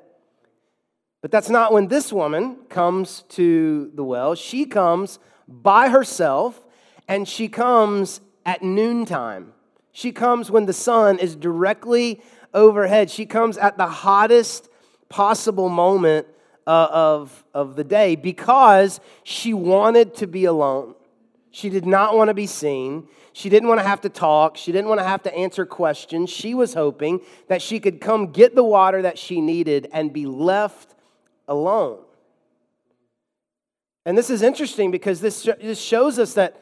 But 1.21 1.31
that's 1.31 1.49
not 1.49 1.71
when 1.71 1.87
this 1.87 2.11
woman 2.11 2.57
comes 2.67 3.21
to 3.29 3.91
the 3.95 4.03
well. 4.03 4.35
She 4.35 4.65
comes 4.65 5.19
by 5.47 5.87
herself, 5.87 6.61
and 7.07 7.27
she 7.27 7.47
comes 7.47 8.19
at 8.45 8.61
noontime. 8.61 9.53
She 9.93 10.11
comes 10.11 10.51
when 10.51 10.65
the 10.65 10.73
sun 10.73 11.19
is 11.19 11.35
directly 11.35 12.21
overhead. 12.53 13.09
She 13.09 13.25
comes 13.25 13.57
at 13.57 13.77
the 13.77 13.87
hottest 13.87 14.67
possible 15.07 15.69
moment 15.69 16.27
uh, 16.65 16.87
of, 16.91 17.43
of 17.53 17.75
the 17.75 17.83
day 17.83 18.15
because 18.15 18.99
she 19.23 19.53
wanted 19.53 20.15
to 20.15 20.27
be 20.27 20.45
alone. 20.45 20.95
She 21.51 21.69
did 21.69 21.85
not 21.85 22.15
want 22.15 22.29
to 22.29 22.33
be 22.33 22.47
seen. 22.47 23.07
She 23.33 23.49
didn't 23.49 23.69
want 23.69 23.79
to 23.79 23.87
have 23.87 24.01
to 24.01 24.09
talk. 24.09 24.57
She 24.57 24.71
didn't 24.71 24.89
want 24.89 24.99
to 24.99 25.05
have 25.05 25.23
to 25.23 25.33
answer 25.35 25.65
questions. 25.65 26.29
She 26.29 26.53
was 26.53 26.73
hoping 26.73 27.21
that 27.47 27.61
she 27.61 27.79
could 27.79 28.01
come 28.01 28.31
get 28.31 28.55
the 28.55 28.63
water 28.63 29.01
that 29.01 29.17
she 29.17 29.41
needed 29.41 29.87
and 29.91 30.11
be 30.11 30.25
left 30.25 30.95
alone. 31.47 31.99
And 34.05 34.17
this 34.17 34.29
is 34.29 34.41
interesting 34.41 34.91
because 34.91 35.21
this, 35.21 35.43
this 35.61 35.79
shows 35.79 36.19
us 36.19 36.33
that, 36.33 36.61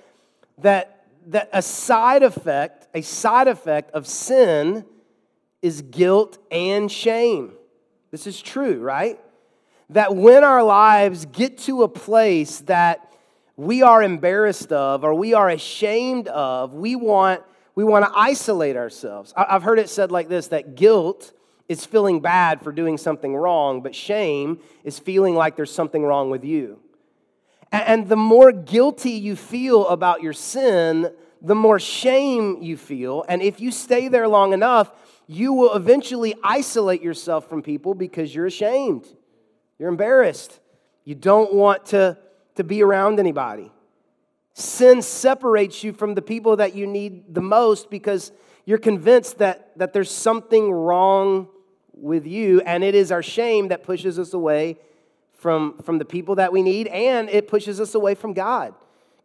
that, 0.60 1.06
that 1.28 1.50
a 1.54 1.62
side 1.62 2.24
effect, 2.24 2.88
a 2.94 3.02
side 3.02 3.48
effect 3.48 3.92
of 3.92 4.08
sin 4.08 4.86
is 5.62 5.82
guilt 5.82 6.38
and 6.52 6.92
shame. 6.92 7.54
This 8.12 8.28
is 8.28 8.42
true, 8.42 8.80
right? 8.80 9.20
That 9.92 10.16
when 10.16 10.44
our 10.44 10.64
lives 10.64 11.26
get 11.26 11.58
to 11.60 11.84
a 11.84 11.88
place 11.88 12.60
that 12.62 13.12
we 13.58 13.84
are 13.84 14.02
embarrassed 14.02 14.72
of 14.72 15.04
or 15.04 15.14
we 15.14 15.34
are 15.34 15.50
ashamed 15.50 16.28
of, 16.28 16.74
we 16.74 16.96
want, 16.96 17.44
we 17.76 17.84
want 17.84 18.06
to 18.06 18.12
isolate 18.14 18.76
ourselves. 18.76 19.34
I've 19.36 19.64
heard 19.64 19.80
it 19.80 19.90
said 19.90 20.12
like 20.12 20.30
this 20.30 20.48
that 20.48 20.76
guilt 20.76 21.34
is 21.68 21.86
feeling 21.86 22.20
bad 22.20 22.62
for 22.62 22.72
doing 22.72 22.98
something 22.98 23.36
wrong, 23.36 23.82
but 23.82 23.94
shame 23.94 24.60
is 24.84 24.98
feeling 25.00 25.36
like 25.36 25.56
there's 25.56 25.74
something 25.74 26.04
wrong 26.04 26.30
with 26.30 26.44
you. 26.44 26.80
And 27.72 28.10
the 28.10 28.18
more 28.18 28.52
guilty 28.52 29.12
you 29.12 29.36
feel 29.36 29.88
about 29.88 30.22
your 30.22 30.34
sin, 30.34 31.12
the 31.42 31.56
more 31.56 31.80
shame 31.80 32.62
you 32.62 32.76
feel. 32.76 33.24
And 33.30 33.42
if 33.42 33.62
you 33.62 33.72
stay 33.72 34.10
there 34.10 34.28
long 34.28 34.54
enough, 34.54 34.92
you 35.28 35.54
will 35.54 35.74
eventually 35.74 36.36
isolate 36.44 37.02
yourself 37.02 37.48
from 37.48 37.62
people 37.62 37.94
because 37.94 38.36
you're 38.36 38.46
ashamed. 38.46 39.08
You're 39.82 39.90
embarrassed. 39.90 40.60
You 41.06 41.16
don't 41.16 41.56
want 41.56 41.88
to, 41.88 42.16
to 42.54 42.64
be 42.64 42.84
around 42.84 43.20
anybody. 43.20 43.72
Sin 44.54 45.02
separates 45.02 45.84
you 45.84 45.92
from 45.92 46.14
the 46.14 46.22
people 46.22 46.58
that 46.58 46.76
you 46.76 46.86
need 46.86 47.34
the 47.34 47.42
most 47.42 47.90
because 47.90 48.32
you're 48.64 48.78
convinced 48.78 49.40
that, 49.40 49.76
that 49.80 49.92
there's 49.92 50.12
something 50.12 50.72
wrong 50.72 51.48
with 51.96 52.28
you, 52.28 52.62
and 52.62 52.84
it 52.84 52.94
is 52.94 53.12
our 53.12 53.24
shame 53.24 53.70
that 53.70 53.82
pushes 53.82 54.20
us 54.20 54.36
away 54.36 54.78
from, 55.34 55.80
from 55.80 55.98
the 55.98 56.06
people 56.06 56.36
that 56.36 56.54
we 56.54 56.62
need, 56.62 56.86
and 56.90 57.28
it 57.32 57.48
pushes 57.48 57.82
us 57.82 57.96
away 57.96 58.14
from 58.14 58.34
God. 58.34 58.76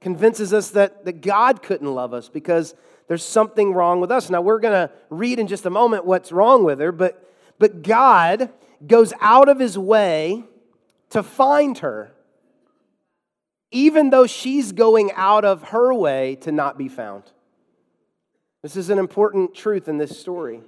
Convinces 0.01 0.55
us 0.55 0.71
that, 0.71 1.05
that 1.05 1.21
God 1.21 1.63
couldn't 1.63 1.95
love 1.95 2.15
us 2.15 2.31
because 2.31 2.75
there's 3.09 3.23
something 3.23 3.75
wrong 3.75 4.01
with 4.01 4.11
us. 4.11 4.31
Now, 4.31 4.41
we're 4.41 4.61
going 4.61 4.89
to 4.89 4.91
read 5.11 5.39
in 5.39 5.49
just 5.49 5.67
a 5.67 5.71
moment 5.71 6.07
what's 6.07 6.33
wrong 6.33 6.65
with 6.65 6.81
her, 6.81 6.93
but, 6.93 7.31
but 7.59 7.83
God 7.83 8.51
goes 8.85 9.13
out 9.21 9.49
of 9.49 9.59
his 9.59 9.79
way 9.79 10.45
to 11.11 11.23
find 11.23 11.79
her, 11.79 12.13
even 13.71 14.11
though 14.11 14.27
she's 14.27 14.73
going 14.73 15.13
out 15.15 15.45
of 15.45 15.63
her 15.69 15.95
way 15.95 16.37
to 16.43 16.53
not 16.53 16.77
be 16.77 16.89
found. 16.89 17.23
This 18.63 18.77
is 18.77 18.91
an 18.91 18.99
important 18.99 19.55
truth 19.55 19.89
in 19.89 19.99
this 19.99 20.19
story 20.19 20.61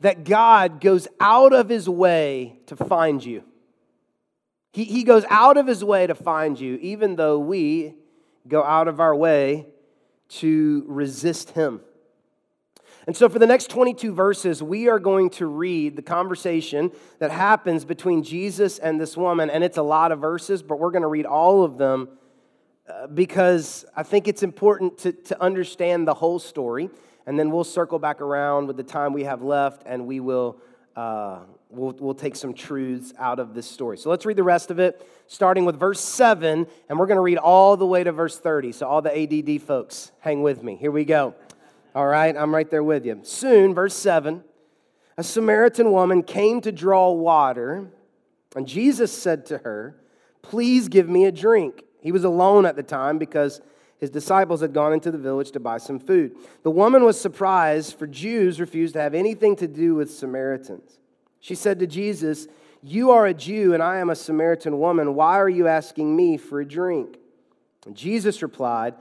that 0.00 0.24
God 0.24 0.80
goes 0.80 1.08
out 1.20 1.52
of 1.52 1.68
his 1.68 1.88
way 1.88 2.58
to 2.66 2.76
find 2.76 3.24
you. 3.24 3.44
He, 4.72 4.84
he 4.84 5.02
goes 5.02 5.24
out 5.28 5.56
of 5.56 5.66
his 5.66 5.82
way 5.82 6.06
to 6.06 6.14
find 6.14 6.58
you, 6.58 6.76
even 6.76 7.16
though 7.16 7.38
we 7.38 7.94
go 8.46 8.62
out 8.62 8.88
of 8.88 9.00
our 9.00 9.14
way 9.14 9.66
to 10.28 10.84
resist 10.86 11.50
him. 11.50 11.80
And 13.08 13.16
so, 13.16 13.28
for 13.28 13.40
the 13.40 13.46
next 13.46 13.70
22 13.70 14.12
verses, 14.12 14.62
we 14.62 14.88
are 14.88 15.00
going 15.00 15.30
to 15.30 15.46
read 15.46 15.96
the 15.96 16.02
conversation 16.02 16.92
that 17.18 17.32
happens 17.32 17.84
between 17.84 18.22
Jesus 18.22 18.78
and 18.78 19.00
this 19.00 19.16
woman. 19.16 19.50
And 19.50 19.64
it's 19.64 19.78
a 19.78 19.82
lot 19.82 20.12
of 20.12 20.20
verses, 20.20 20.62
but 20.62 20.78
we're 20.78 20.90
going 20.90 21.02
to 21.02 21.08
read 21.08 21.26
all 21.26 21.64
of 21.64 21.78
them 21.78 22.10
uh, 22.86 23.08
because 23.08 23.84
I 23.96 24.04
think 24.04 24.28
it's 24.28 24.44
important 24.44 24.98
to, 24.98 25.12
to 25.12 25.42
understand 25.42 26.06
the 26.06 26.14
whole 26.14 26.38
story 26.38 26.90
and 27.28 27.38
then 27.38 27.50
we'll 27.50 27.62
circle 27.62 27.98
back 27.98 28.22
around 28.22 28.68
with 28.68 28.78
the 28.78 28.82
time 28.82 29.12
we 29.12 29.24
have 29.24 29.42
left, 29.42 29.82
and 29.84 30.06
we 30.06 30.18
will 30.18 30.58
uh, 30.96 31.40
we'll, 31.68 31.94
we'll 32.00 32.14
take 32.14 32.34
some 32.34 32.54
truths 32.54 33.12
out 33.18 33.38
of 33.38 33.54
this 33.54 33.70
story. 33.70 33.98
So 33.98 34.08
let's 34.08 34.24
read 34.24 34.36
the 34.36 34.42
rest 34.42 34.70
of 34.70 34.78
it, 34.78 35.06
starting 35.26 35.66
with 35.66 35.78
verse 35.78 36.00
7, 36.00 36.66
and 36.88 36.98
we're 36.98 37.06
going 37.06 37.16
to 37.16 37.22
read 37.22 37.36
all 37.36 37.76
the 37.76 37.86
way 37.86 38.02
to 38.02 38.12
verse 38.12 38.38
30. 38.38 38.72
So, 38.72 38.86
all 38.88 39.02
the 39.02 39.14
ADD 39.14 39.62
folks, 39.62 40.10
hang 40.20 40.42
with 40.42 40.62
me. 40.62 40.76
Here 40.76 40.90
we 40.90 41.04
go. 41.04 41.34
All 41.94 42.06
right, 42.06 42.36
I'm 42.36 42.54
right 42.54 42.70
there 42.70 42.84
with 42.84 43.06
you. 43.06 43.20
Soon, 43.22 43.74
verse 43.74 43.94
7, 43.94 44.44
a 45.16 45.22
Samaritan 45.22 45.90
woman 45.90 46.22
came 46.22 46.60
to 46.60 46.70
draw 46.70 47.10
water, 47.10 47.90
and 48.54 48.68
Jesus 48.68 49.12
said 49.12 49.46
to 49.46 49.58
her, 49.58 49.96
Please 50.42 50.88
give 50.88 51.08
me 51.08 51.24
a 51.24 51.32
drink. 51.32 51.82
He 52.00 52.12
was 52.12 52.24
alone 52.24 52.66
at 52.66 52.76
the 52.76 52.82
time 52.82 53.18
because 53.18 53.60
his 53.98 54.10
disciples 54.10 54.60
had 54.60 54.72
gone 54.72 54.92
into 54.92 55.10
the 55.10 55.18
village 55.18 55.50
to 55.52 55.60
buy 55.60 55.78
some 55.78 55.98
food. 55.98 56.36
The 56.62 56.70
woman 56.70 57.04
was 57.04 57.20
surprised, 57.20 57.98
for 57.98 58.06
Jews 58.06 58.60
refused 58.60 58.94
to 58.94 59.00
have 59.00 59.14
anything 59.14 59.56
to 59.56 59.66
do 59.66 59.94
with 59.94 60.10
Samaritans. 60.10 60.98
She 61.40 61.54
said 61.54 61.80
to 61.80 61.86
Jesus, 61.86 62.46
You 62.82 63.10
are 63.10 63.26
a 63.26 63.34
Jew, 63.34 63.74
and 63.74 63.82
I 63.82 63.98
am 63.98 64.10
a 64.10 64.14
Samaritan 64.14 64.78
woman. 64.78 65.14
Why 65.14 65.38
are 65.38 65.48
you 65.48 65.66
asking 65.66 66.14
me 66.14 66.36
for 66.36 66.60
a 66.60 66.68
drink? 66.68 67.18
And 67.86 67.96
Jesus 67.96 68.42
replied, 68.42 68.94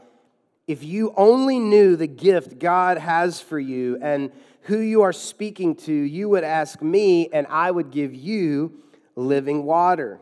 If 0.67 0.83
you 0.83 1.13
only 1.15 1.59
knew 1.59 1.95
the 1.95 2.07
gift 2.07 2.59
God 2.59 2.97
has 2.97 3.39
for 3.39 3.57
you 3.57 3.97
and 4.01 4.31
who 4.63 4.79
you 4.79 5.03
are 5.03 5.13
speaking 5.13 5.75
to, 5.75 5.93
you 5.93 6.27
would 6.27 6.43
ask 6.43 6.81
me, 6.81 7.29
and 7.31 7.47
I 7.47 7.71
would 7.71 7.89
give 7.89 8.13
you 8.13 8.83
living 9.15 9.63
water. 9.63 10.19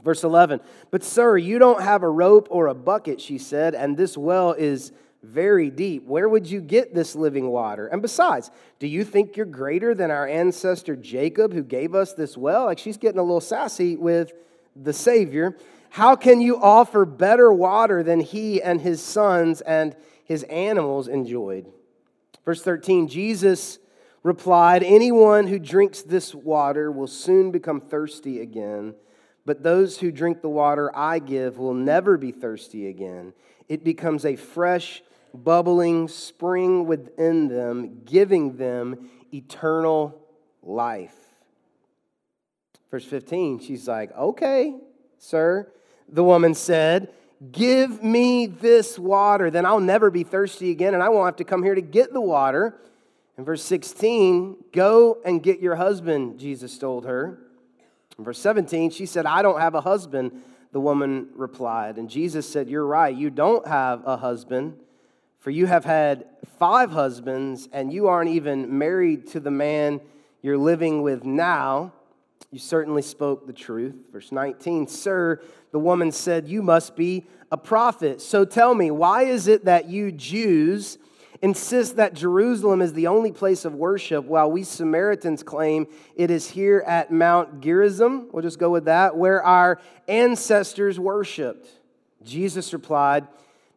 Verse 0.00 0.22
11, 0.22 0.60
but 0.92 1.02
sir, 1.02 1.36
you 1.36 1.58
don't 1.58 1.82
have 1.82 2.04
a 2.04 2.08
rope 2.08 2.46
or 2.50 2.68
a 2.68 2.74
bucket, 2.74 3.20
she 3.20 3.36
said, 3.36 3.74
and 3.74 3.96
this 3.96 4.16
well 4.16 4.52
is 4.52 4.92
very 5.24 5.70
deep. 5.70 6.04
Where 6.04 6.28
would 6.28 6.48
you 6.48 6.60
get 6.60 6.94
this 6.94 7.16
living 7.16 7.48
water? 7.48 7.88
And 7.88 8.00
besides, 8.00 8.52
do 8.78 8.86
you 8.86 9.02
think 9.02 9.36
you're 9.36 9.44
greater 9.44 9.96
than 9.96 10.12
our 10.12 10.28
ancestor 10.28 10.94
Jacob 10.94 11.52
who 11.52 11.64
gave 11.64 11.96
us 11.96 12.12
this 12.12 12.36
well? 12.36 12.66
Like 12.66 12.78
she's 12.78 12.96
getting 12.96 13.18
a 13.18 13.24
little 13.24 13.40
sassy 13.40 13.96
with 13.96 14.32
the 14.76 14.92
Savior. 14.92 15.56
How 15.90 16.16
can 16.16 16.40
you 16.40 16.60
offer 16.60 17.04
better 17.04 17.52
water 17.52 18.02
than 18.02 18.20
he 18.20 18.62
and 18.62 18.80
his 18.80 19.02
sons 19.02 19.60
and 19.60 19.96
his 20.24 20.42
animals 20.44 21.08
enjoyed? 21.08 21.66
Verse 22.44 22.62
13, 22.62 23.08
Jesus 23.08 23.78
replied, 24.22 24.82
Anyone 24.82 25.46
who 25.46 25.58
drinks 25.58 26.02
this 26.02 26.34
water 26.34 26.90
will 26.90 27.06
soon 27.06 27.50
become 27.50 27.80
thirsty 27.80 28.40
again. 28.40 28.94
But 29.44 29.62
those 29.62 29.98
who 29.98 30.12
drink 30.12 30.42
the 30.42 30.48
water 30.48 30.94
I 30.94 31.20
give 31.20 31.58
will 31.58 31.74
never 31.74 32.18
be 32.18 32.32
thirsty 32.32 32.88
again. 32.88 33.32
It 33.68 33.82
becomes 33.82 34.24
a 34.24 34.36
fresh, 34.36 35.02
bubbling 35.32 36.08
spring 36.08 36.86
within 36.86 37.48
them, 37.48 38.02
giving 38.04 38.56
them 38.56 39.08
eternal 39.32 40.20
life. 40.62 41.16
Verse 42.90 43.04
15, 43.04 43.60
she's 43.60 43.88
like, 43.88 44.14
Okay, 44.16 44.74
sir. 45.18 45.70
The 46.10 46.24
woman 46.24 46.54
said, 46.54 47.12
Give 47.52 48.02
me 48.02 48.46
this 48.46 48.98
water, 48.98 49.50
then 49.50 49.64
I'll 49.64 49.80
never 49.80 50.10
be 50.10 50.24
thirsty 50.24 50.70
again, 50.70 50.94
and 50.94 51.02
I 51.02 51.08
won't 51.08 51.26
have 51.26 51.36
to 51.36 51.44
come 51.44 51.62
here 51.62 51.74
to 51.74 51.80
get 51.80 52.12
the 52.12 52.20
water. 52.20 52.74
In 53.36 53.44
verse 53.44 53.62
16, 53.62 54.56
Go 54.72 55.18
and 55.24 55.42
get 55.42 55.60
your 55.60 55.76
husband, 55.76 56.40
Jesus 56.40 56.76
told 56.78 57.06
her. 57.06 57.38
In 58.18 58.24
verse 58.24 58.40
17, 58.40 58.90
she 58.90 59.06
said, 59.06 59.26
I 59.26 59.42
don't 59.42 59.60
have 59.60 59.76
a 59.76 59.80
husband, 59.80 60.42
the 60.72 60.80
woman 60.80 61.28
replied. 61.36 61.96
And 61.98 62.10
Jesus 62.10 62.48
said, 62.48 62.68
You're 62.68 62.86
right, 62.86 63.14
you 63.14 63.30
don't 63.30 63.66
have 63.66 64.04
a 64.04 64.16
husband, 64.16 64.76
for 65.38 65.50
you 65.50 65.66
have 65.66 65.84
had 65.84 66.24
five 66.58 66.90
husbands, 66.90 67.68
and 67.72 67.92
you 67.92 68.08
aren't 68.08 68.30
even 68.30 68.76
married 68.76 69.28
to 69.28 69.40
the 69.40 69.52
man 69.52 70.00
you're 70.42 70.58
living 70.58 71.02
with 71.02 71.24
now. 71.24 71.92
You 72.50 72.58
certainly 72.58 73.02
spoke 73.02 73.46
the 73.46 73.52
truth. 73.52 73.94
Verse 74.10 74.32
19, 74.32 74.86
Sir, 74.86 75.42
the 75.70 75.78
woman 75.78 76.10
said, 76.12 76.48
You 76.48 76.62
must 76.62 76.96
be 76.96 77.26
a 77.52 77.58
prophet. 77.58 78.22
So 78.22 78.44
tell 78.44 78.74
me, 78.74 78.90
why 78.90 79.24
is 79.24 79.48
it 79.48 79.66
that 79.66 79.88
you 79.88 80.10
Jews 80.12 80.98
insist 81.42 81.96
that 81.96 82.14
Jerusalem 82.14 82.82
is 82.82 82.92
the 82.92 83.06
only 83.06 83.32
place 83.32 83.64
of 83.64 83.74
worship, 83.74 84.24
while 84.24 84.50
we 84.50 84.64
Samaritans 84.64 85.42
claim 85.42 85.86
it 86.16 86.30
is 86.30 86.50
here 86.50 86.82
at 86.86 87.12
Mount 87.12 87.60
Gerizim, 87.60 88.28
we'll 88.32 88.42
just 88.42 88.58
go 88.58 88.70
with 88.70 88.86
that, 88.86 89.16
where 89.16 89.42
our 89.42 89.80
ancestors 90.08 90.98
worshiped. 90.98 91.68
Jesus 92.24 92.72
replied, 92.72 93.28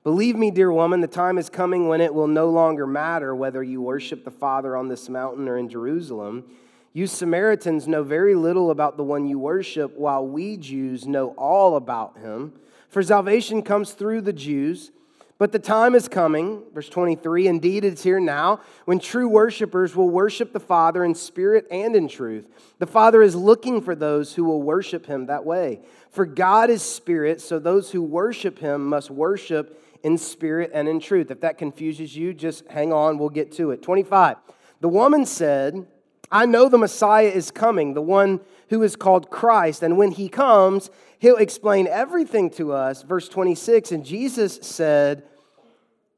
Believe 0.04 0.36
me, 0.36 0.50
dear 0.50 0.72
woman, 0.72 1.02
the 1.02 1.08
time 1.08 1.38
is 1.38 1.50
coming 1.50 1.88
when 1.88 2.02
it 2.02 2.12
will 2.12 2.28
no 2.28 2.50
longer 2.50 2.88
matter 2.88 3.36
whether 3.36 3.62
you 3.62 3.82
worship 3.82 4.24
the 4.24 4.32
Father 4.32 4.76
on 4.76 4.88
this 4.88 5.08
mountain 5.10 5.48
or 5.48 5.58
in 5.58 5.70
Jerusalem. 5.70 6.46
You 6.94 7.08
Samaritans 7.08 7.88
know 7.88 8.04
very 8.04 8.36
little 8.36 8.70
about 8.70 8.98
the 8.98 9.04
one 9.04 9.26
you 9.26 9.40
worship, 9.40 9.98
while 9.98 10.28
we 10.28 10.58
Jews 10.58 11.08
know 11.08 11.30
all 11.38 11.78
about 11.78 12.18
him. 12.18 12.54
For 12.90 13.02
salvation 13.02 13.62
comes 13.62 13.92
through 13.94 14.22
the 14.22 14.34
Jews. 14.34 14.92
But 15.38 15.54
the 15.54 15.58
time 15.58 15.96
is 15.96 16.08
coming, 16.08 16.62
verse 16.72 16.88
23, 16.88 17.48
indeed 17.48 17.84
it's 17.84 18.04
here 18.04 18.20
now, 18.20 18.60
when 18.86 19.00
true 19.00 19.28
worshipers 19.28 19.96
will 19.96 20.10
worship 20.10 20.54
the 20.54 20.60
Father 20.60 21.04
in 21.04 21.16
spirit 21.16 21.66
and 21.72 21.96
in 21.96 22.08
truth. 22.08 22.46
The 22.78 22.86
Father 22.86 23.24
is 23.24 23.36
looking 23.36 23.82
for 23.82 23.96
those 23.96 24.36
who 24.36 24.44
will 24.44 24.62
worship 24.62 25.08
him 25.08 25.26
that 25.26 25.44
way. 25.44 25.80
For 26.12 26.28
God 26.28 26.70
is 26.70 26.84
spirit, 26.84 27.42
so 27.42 27.58
those 27.58 27.90
who 27.90 28.04
worship 28.04 28.60
him 28.60 28.86
must 28.86 29.10
worship 29.10 29.82
in 30.04 30.20
spirit 30.20 30.70
and 30.76 30.88
in 30.88 31.00
truth. 31.00 31.32
If 31.32 31.42
that 31.42 31.58
confuses 31.58 32.16
you, 32.16 32.36
just 32.36 32.68
hang 32.68 32.94
on, 32.94 33.18
we'll 33.18 33.30
get 33.30 33.52
to 33.54 33.72
it. 33.72 33.82
25. 33.82 34.38
The 34.80 34.90
woman 34.90 35.26
said, 35.26 35.88
I 36.32 36.46
know 36.46 36.70
the 36.70 36.78
Messiah 36.78 37.28
is 37.28 37.52
coming, 37.52 37.94
the 37.94 38.02
one 38.02 38.40
who 38.70 38.84
is 38.84 38.96
called 38.96 39.30
Christ, 39.30 39.84
and 39.84 39.98
when 39.98 40.12
he 40.12 40.30
comes, 40.30 40.90
he'll 41.20 41.36
explain 41.36 41.88
everything 41.88 42.50
to 42.52 42.72
us. 42.72 43.04
Verse 43.04 43.28
26, 43.28 43.92
and 43.92 44.06
Jesus 44.06 44.60
said, 44.62 45.24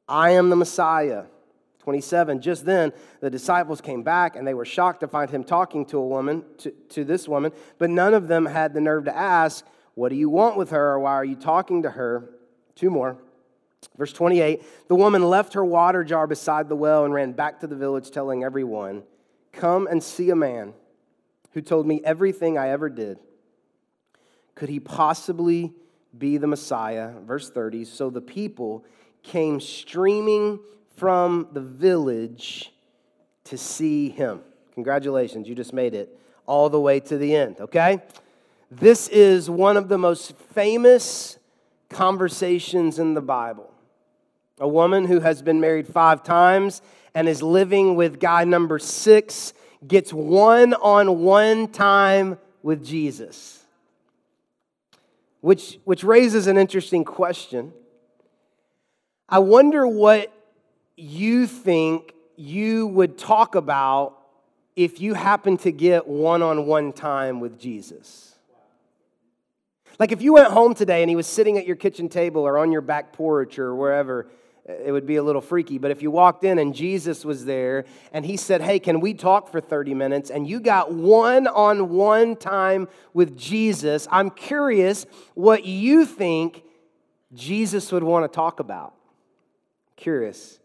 I 0.08 0.32
am 0.32 0.50
the 0.50 0.56
Messiah. 0.56 1.24
27. 1.80 2.40
Just 2.40 2.64
then, 2.66 2.94
the 3.20 3.30
disciples 3.30 3.82
came 3.82 4.04
back 4.04 4.38
and 4.38 4.48
they 4.48 4.54
were 4.54 4.64
shocked 4.64 5.02
to 5.02 5.08
find 5.08 5.30
him 5.30 5.44
talking 5.44 5.86
to 5.88 5.98
a 5.98 6.08
woman, 6.08 6.44
to, 6.60 6.72
to 6.90 7.04
this 7.04 7.28
woman, 7.28 7.52
but 7.78 7.90
none 7.90 8.14
of 8.14 8.30
them 8.30 8.46
had 8.46 8.74
the 8.74 8.80
nerve 8.80 9.06
to 9.06 9.16
ask, 9.16 9.66
What 9.96 10.10
do 10.10 10.16
you 10.16 10.30
want 10.30 10.56
with 10.56 10.70
her, 10.70 10.94
or 10.94 11.00
why 11.00 11.12
are 11.12 11.26
you 11.26 11.36
talking 11.36 11.84
to 11.84 11.90
her? 11.90 12.30
Two 12.76 12.90
more. 12.90 13.18
Verse 13.98 14.14
28 14.14 14.64
The 14.88 14.96
woman 14.96 15.24
left 15.24 15.56
her 15.56 15.66
water 15.66 16.06
jar 16.06 16.26
beside 16.26 16.70
the 16.70 16.76
well 16.76 17.04
and 17.04 17.14
ran 17.14 17.34
back 17.34 17.60
to 17.60 17.68
the 17.68 17.76
village, 17.76 18.12
telling 18.12 18.46
everyone, 18.46 19.04
Come 19.54 19.88
and 19.88 20.04
see 20.04 20.30
a 20.30 20.36
man 20.36 20.74
who 21.52 21.62
told 21.62 21.88
me 21.88 22.02
everything 22.04 22.58
I 22.58 22.70
ever 22.70 22.90
did. 22.90 23.20
Could 24.56 24.70
he 24.70 24.80
possibly 24.80 25.74
be 26.18 26.38
the 26.38 26.48
Messiah? 26.48 27.12
Verse 27.22 27.50
30 27.50 27.86
So 27.86 28.10
the 28.10 28.22
people 28.22 28.86
came 29.22 29.60
streaming 29.60 30.60
from 30.96 31.48
the 31.54 31.62
village 31.62 32.72
to 33.46 33.58
see 33.58 34.10
him. 34.10 34.42
Congratulations, 34.74 35.48
you 35.48 35.56
just 35.56 35.74
made 35.74 35.94
it 35.94 36.20
all 36.46 36.70
the 36.70 36.80
way 36.80 37.00
to 37.00 37.18
the 37.18 37.36
end, 37.36 37.60
okay? 37.60 38.02
This 38.70 39.08
is 39.08 39.50
one 39.50 39.78
of 39.78 39.88
the 39.88 39.98
most 39.98 40.36
famous 40.54 41.38
conversations 41.90 43.00
in 43.00 43.14
the 43.14 43.22
Bible. 43.22 43.72
A 44.60 44.68
woman 44.68 45.06
who 45.06 45.20
has 45.20 45.42
been 45.42 45.60
married 45.60 45.88
five 45.88 46.24
times 46.24 46.82
and 47.16 47.28
is 47.28 47.42
living 47.42 47.96
with 47.96 48.20
guy 48.20 48.44
number 48.44 48.80
six 48.80 49.54
gets 49.88 50.14
one 50.14 50.74
on 50.74 51.20
one 51.20 51.68
time 51.68 52.38
with 52.62 52.86
Jesus. 52.86 53.64
Which, 55.42 55.80
which 55.84 56.04
raises 56.04 56.48
an 56.48 56.58
interesting 56.58 57.04
question 57.04 57.74
I 59.30 59.40
wonder 59.40 59.88
what 59.88 60.32
you 60.96 61.48
think 61.48 62.14
you 62.36 62.88
would 62.88 63.18
talk 63.18 63.56
about 63.56 64.18
if 64.76 65.00
you 65.00 65.14
happen 65.14 65.58
to 65.58 65.72
get 65.72 66.08
one 66.08 66.42
on 66.42 66.68
one 66.68 66.94
time 66.94 67.40
with 67.40 67.60
Jesus. 67.60 68.36
Like 70.00 70.12
if 70.12 70.22
you 70.22 70.34
went 70.34 70.52
home 70.52 70.74
today 70.74 71.02
and 71.02 71.10
he 71.10 71.16
was 71.16 71.28
sitting 71.28 71.58
at 71.58 71.66
your 71.66 71.76
kitchen 71.76 72.10
table 72.10 72.42
or 72.42 72.58
on 72.58 72.72
your 72.72 72.82
back 72.82 73.14
porch 73.14 73.60
or 73.60 73.74
wherever, 73.76 74.28
it 74.66 74.92
would 74.92 75.06
be 75.06 75.18
a 75.18 75.24
little 75.24 75.42
freaky. 75.42 75.78
But 75.78 75.92
if 75.92 76.02
you 76.02 76.10
walked 76.10 76.44
in 76.44 76.58
and 76.58 76.74
Jesus 76.74 77.26
was 77.26 77.46
there 77.46 77.86
and 78.14 78.26
he 78.26 78.38
said, 78.38 78.62
Hey, 78.62 78.80
can 78.80 79.02
we 79.02 79.14
talk 79.14 79.50
for 79.52 79.60
30 79.60 79.94
minutes? 79.94 80.30
And 80.30 80.48
you 80.48 80.60
got 80.60 80.94
one 80.94 81.48
on 81.48 81.90
one 81.90 82.36
time 82.36 82.88
with 83.14 83.38
Jesus, 83.38 84.08
I'm 84.10 84.30
curious 84.30 85.06
what 85.34 85.66
you 85.66 86.06
think 86.06 86.64
Jesus 87.34 87.92
would 87.92 88.04
want 88.04 88.32
to 88.32 88.34
talk 88.34 88.60
about. 88.60 88.94
Curious. 89.98 90.60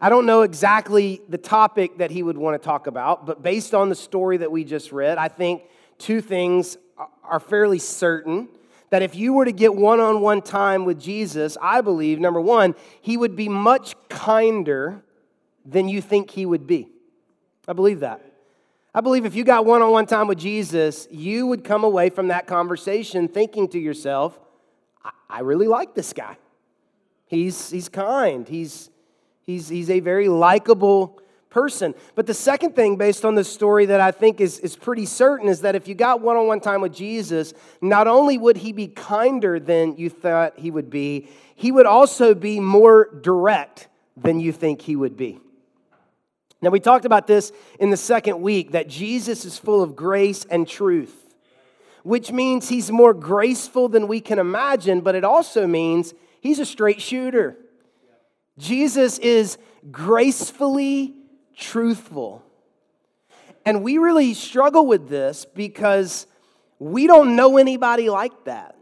I 0.00 0.08
don't 0.08 0.26
know 0.26 0.42
exactly 0.42 1.20
the 1.28 1.38
topic 1.38 1.98
that 1.98 2.10
he 2.10 2.22
would 2.22 2.36
want 2.36 2.60
to 2.60 2.64
talk 2.64 2.88
about, 2.88 3.24
but 3.24 3.42
based 3.42 3.72
on 3.72 3.88
the 3.88 3.94
story 3.94 4.38
that 4.38 4.50
we 4.50 4.64
just 4.64 4.90
read, 4.90 5.16
I 5.16 5.28
think 5.28 5.62
two 5.98 6.20
things 6.20 6.76
are 7.22 7.38
fairly 7.38 7.78
certain. 7.78 8.48
That 8.92 9.00
if 9.00 9.16
you 9.16 9.32
were 9.32 9.46
to 9.46 9.52
get 9.52 9.74
one 9.74 10.00
on 10.00 10.20
one 10.20 10.42
time 10.42 10.84
with 10.84 11.00
Jesus, 11.00 11.56
I 11.62 11.80
believe, 11.80 12.20
number 12.20 12.42
one, 12.42 12.74
he 13.00 13.16
would 13.16 13.34
be 13.34 13.48
much 13.48 13.94
kinder 14.10 15.02
than 15.64 15.88
you 15.88 16.02
think 16.02 16.30
he 16.30 16.44
would 16.44 16.66
be. 16.66 16.88
I 17.66 17.72
believe 17.72 18.00
that. 18.00 18.20
I 18.94 19.00
believe 19.00 19.24
if 19.24 19.34
you 19.34 19.44
got 19.44 19.64
one 19.64 19.80
on 19.80 19.92
one 19.92 20.04
time 20.04 20.28
with 20.28 20.38
Jesus, 20.38 21.08
you 21.10 21.46
would 21.46 21.64
come 21.64 21.84
away 21.84 22.10
from 22.10 22.28
that 22.28 22.46
conversation 22.46 23.28
thinking 23.28 23.66
to 23.68 23.78
yourself, 23.78 24.38
I 25.30 25.40
really 25.40 25.68
like 25.68 25.94
this 25.94 26.12
guy. 26.12 26.36
He's, 27.24 27.70
he's 27.70 27.88
kind. 27.88 28.46
He's, 28.46 28.90
he's, 29.40 29.70
he's 29.70 29.88
a 29.88 30.00
very 30.00 30.28
likable 30.28 31.21
person. 31.52 31.94
But 32.14 32.26
the 32.26 32.34
second 32.34 32.74
thing, 32.74 32.96
based 32.96 33.24
on 33.24 33.34
this 33.34 33.48
story, 33.48 33.86
that 33.86 34.00
I 34.00 34.10
think 34.10 34.40
is, 34.40 34.58
is 34.58 34.74
pretty 34.74 35.06
certain 35.06 35.48
is 35.48 35.60
that 35.60 35.74
if 35.74 35.86
you 35.86 35.94
got 35.94 36.20
one 36.20 36.36
on 36.36 36.46
one 36.46 36.60
time 36.60 36.80
with 36.80 36.94
Jesus, 36.94 37.54
not 37.80 38.08
only 38.08 38.38
would 38.38 38.56
he 38.56 38.72
be 38.72 38.88
kinder 38.88 39.60
than 39.60 39.96
you 39.96 40.10
thought 40.10 40.58
he 40.58 40.70
would 40.70 40.90
be, 40.90 41.28
he 41.54 41.70
would 41.70 41.86
also 41.86 42.34
be 42.34 42.58
more 42.58 43.08
direct 43.22 43.88
than 44.16 44.40
you 44.40 44.52
think 44.52 44.82
he 44.82 44.96
would 44.96 45.16
be. 45.16 45.38
Now, 46.60 46.70
we 46.70 46.80
talked 46.80 47.04
about 47.04 47.26
this 47.26 47.52
in 47.78 47.90
the 47.90 47.96
second 47.96 48.40
week 48.40 48.72
that 48.72 48.88
Jesus 48.88 49.44
is 49.44 49.58
full 49.58 49.82
of 49.82 49.94
grace 49.94 50.44
and 50.44 50.66
truth, 50.66 51.34
which 52.02 52.32
means 52.32 52.68
he's 52.68 52.90
more 52.90 53.14
graceful 53.14 53.88
than 53.88 54.08
we 54.08 54.20
can 54.20 54.38
imagine, 54.38 55.00
but 55.00 55.14
it 55.14 55.24
also 55.24 55.66
means 55.66 56.14
He's 56.42 56.58
a 56.58 56.66
straight 56.66 57.00
shooter. 57.00 57.56
Jesus 58.58 59.18
is 59.18 59.58
gracefully 59.92 61.14
truthful. 61.56 62.42
And 63.64 63.82
we 63.82 63.98
really 63.98 64.34
struggle 64.34 64.86
with 64.86 65.08
this 65.08 65.44
because 65.44 66.26
we 66.78 67.06
don't 67.06 67.36
know 67.36 67.58
anybody 67.58 68.10
like 68.10 68.44
that. 68.44 68.76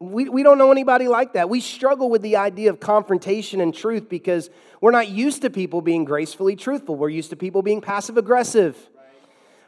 We, 0.00 0.28
we 0.28 0.42
don't 0.42 0.58
know 0.58 0.70
anybody 0.70 1.08
like 1.08 1.32
that. 1.32 1.48
We 1.48 1.60
struggle 1.60 2.08
with 2.08 2.22
the 2.22 2.36
idea 2.36 2.70
of 2.70 2.78
confrontation 2.78 3.60
and 3.60 3.74
truth 3.74 4.08
because 4.08 4.48
we're 4.80 4.92
not 4.92 5.08
used 5.08 5.42
to 5.42 5.50
people 5.50 5.80
being 5.80 6.04
gracefully 6.04 6.54
truthful. 6.54 6.94
We're 6.94 7.08
used 7.08 7.30
to 7.30 7.36
people 7.36 7.62
being 7.62 7.80
passive 7.80 8.16
aggressive. 8.16 8.76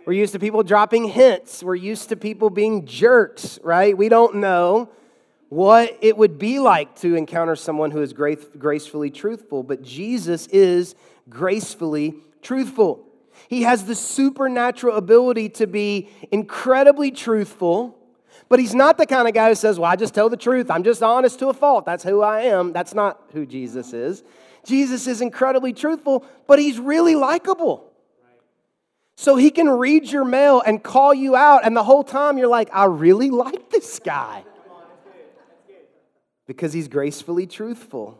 We're 0.07 0.13
used 0.13 0.33
to 0.35 0.39
people 0.39 0.63
dropping 0.63 1.05
hints. 1.09 1.63
We're 1.63 1.75
used 1.75 2.11
to 2.11 2.17
people 2.17 2.49
being 2.49 2.87
jerks, 2.87 3.59
right? 3.63 3.97
We 3.97 4.09
don't 4.09 4.37
know 4.37 4.91
what 5.49 5.99
it 6.01 6.17
would 6.17 6.39
be 6.39 6.61
like 6.61 6.95
to 7.01 7.17
encounter 7.17 7.57
someone 7.57 7.91
who 7.91 8.01
is 8.01 8.13
gracefully 8.13 9.11
truthful, 9.11 9.65
but 9.65 9.83
Jesus 9.83 10.47
is 10.49 10.95
gracefully 11.29 12.15
truthful. 12.43 13.07
He 13.49 13.63
has 13.63 13.85
the 13.85 13.95
supernatural 13.95 14.97
ability 14.97 15.49
to 15.51 15.67
be 15.67 16.09
incredibly 16.31 17.11
truthful, 17.11 17.97
but 18.49 18.59
he's 18.59 18.75
not 18.75 18.99
the 18.99 19.07
kind 19.07 19.27
of 19.27 19.35
guy 19.35 19.49
who 19.49 19.55
says, 19.55 19.79
Well, 19.79 19.91
I 19.91 19.97
just 19.97 20.15
tell 20.15 20.29
the 20.29 20.37
truth. 20.37 20.71
I'm 20.71 20.85
just 20.85 21.03
honest 21.03 21.39
to 21.41 21.49
a 21.49 21.55
fault. 21.55 21.87
That's 21.87 22.05
who 22.05 22.23
I 22.23 22.43
am. 22.43 22.73
That's 22.73 22.95
not 22.95 23.21
who 23.33 23.47
Jesus 23.47 23.93
is. 23.93 24.23
Jesus 24.65 25.07
is 25.07 25.21
incredibly 25.21 25.73
truthful, 25.73 26.25
but 26.47 26.59
he's 26.59 26.79
really 26.79 27.15
likable. 27.15 27.91
So 29.17 29.37
he 29.37 29.51
can 29.51 29.69
read 29.69 30.11
your 30.11 30.25
mail 30.25 30.63
and 30.65 30.83
call 30.83 31.13
you 31.13 31.37
out, 31.37 31.65
and 31.65 31.77
the 31.77 31.85
whole 31.85 32.05
time 32.05 32.39
you're 32.39 32.49
like, 32.49 32.71
I 32.73 32.85
really 32.85 33.31
like 33.31 33.71
this 33.71 33.99
guy 33.99 34.45
because 36.47 36.73
he's 36.73 36.89
gracefully 36.89 37.47
truthful. 37.47 38.19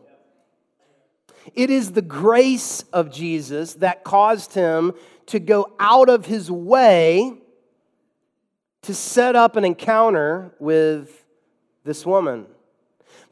It 1.55 1.69
is 1.69 1.91
the 1.91 2.01
grace 2.01 2.83
of 2.93 3.11
Jesus 3.11 3.75
that 3.75 4.03
caused 4.03 4.53
him 4.53 4.93
to 5.27 5.39
go 5.39 5.73
out 5.79 6.09
of 6.09 6.25
his 6.25 6.51
way 6.51 7.33
to 8.83 8.93
set 8.93 9.35
up 9.35 9.55
an 9.55 9.65
encounter 9.65 10.53
with 10.59 11.25
this 11.83 12.05
woman. 12.05 12.47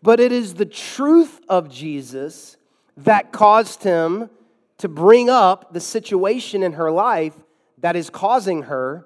But 0.02 0.19
it 0.19 0.32
is 0.32 0.54
the 0.54 0.65
truth 0.65 1.41
of 1.50 1.69
Jesus 1.69 2.58
that 2.98 3.32
caused 3.32 3.84
him 3.84 4.30
to 4.78 4.88
bring 4.88 5.30
up 5.30 5.74
the 5.74 5.80
situation 5.80 6.63
in 6.63 6.74
her 6.74 6.91
life 6.91 7.36
that 7.80 7.95
is 7.95 8.10
causing 8.10 8.63
her 8.63 9.06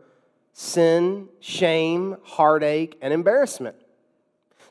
sin, 0.53 1.29
shame, 1.39 2.17
heartache, 2.23 2.95
and 3.01 3.13
embarrassment. 3.13 3.75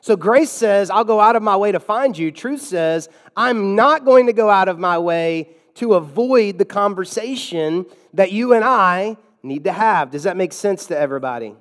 So 0.03 0.17
grace 0.17 0.49
says, 0.49 0.89
I'll 0.89 1.05
go 1.05 1.21
out 1.21 1.37
of 1.37 1.43
my 1.43 1.55
way 1.55 1.71
to 1.71 1.79
find 1.79 2.17
you. 2.17 2.29
Truth 2.29 2.59
says, 2.59 3.07
I'm 3.37 3.73
not 3.73 4.03
going 4.03 4.25
to 4.25 4.33
go 4.33 4.49
out 4.49 4.67
of 4.67 4.77
my 4.77 4.97
way 4.97 5.47
to 5.75 5.93
avoid 5.93 6.57
the 6.57 6.65
conversation 6.65 7.85
that 8.13 8.33
you 8.33 8.51
and 8.51 8.65
I 8.65 9.15
need 9.43 9.63
to 9.63 9.71
have. 9.71 10.11
Does 10.11 10.23
that 10.23 10.35
make 10.35 10.51
sense 10.51 10.87
to 10.87 10.97
everybody? 10.97 11.55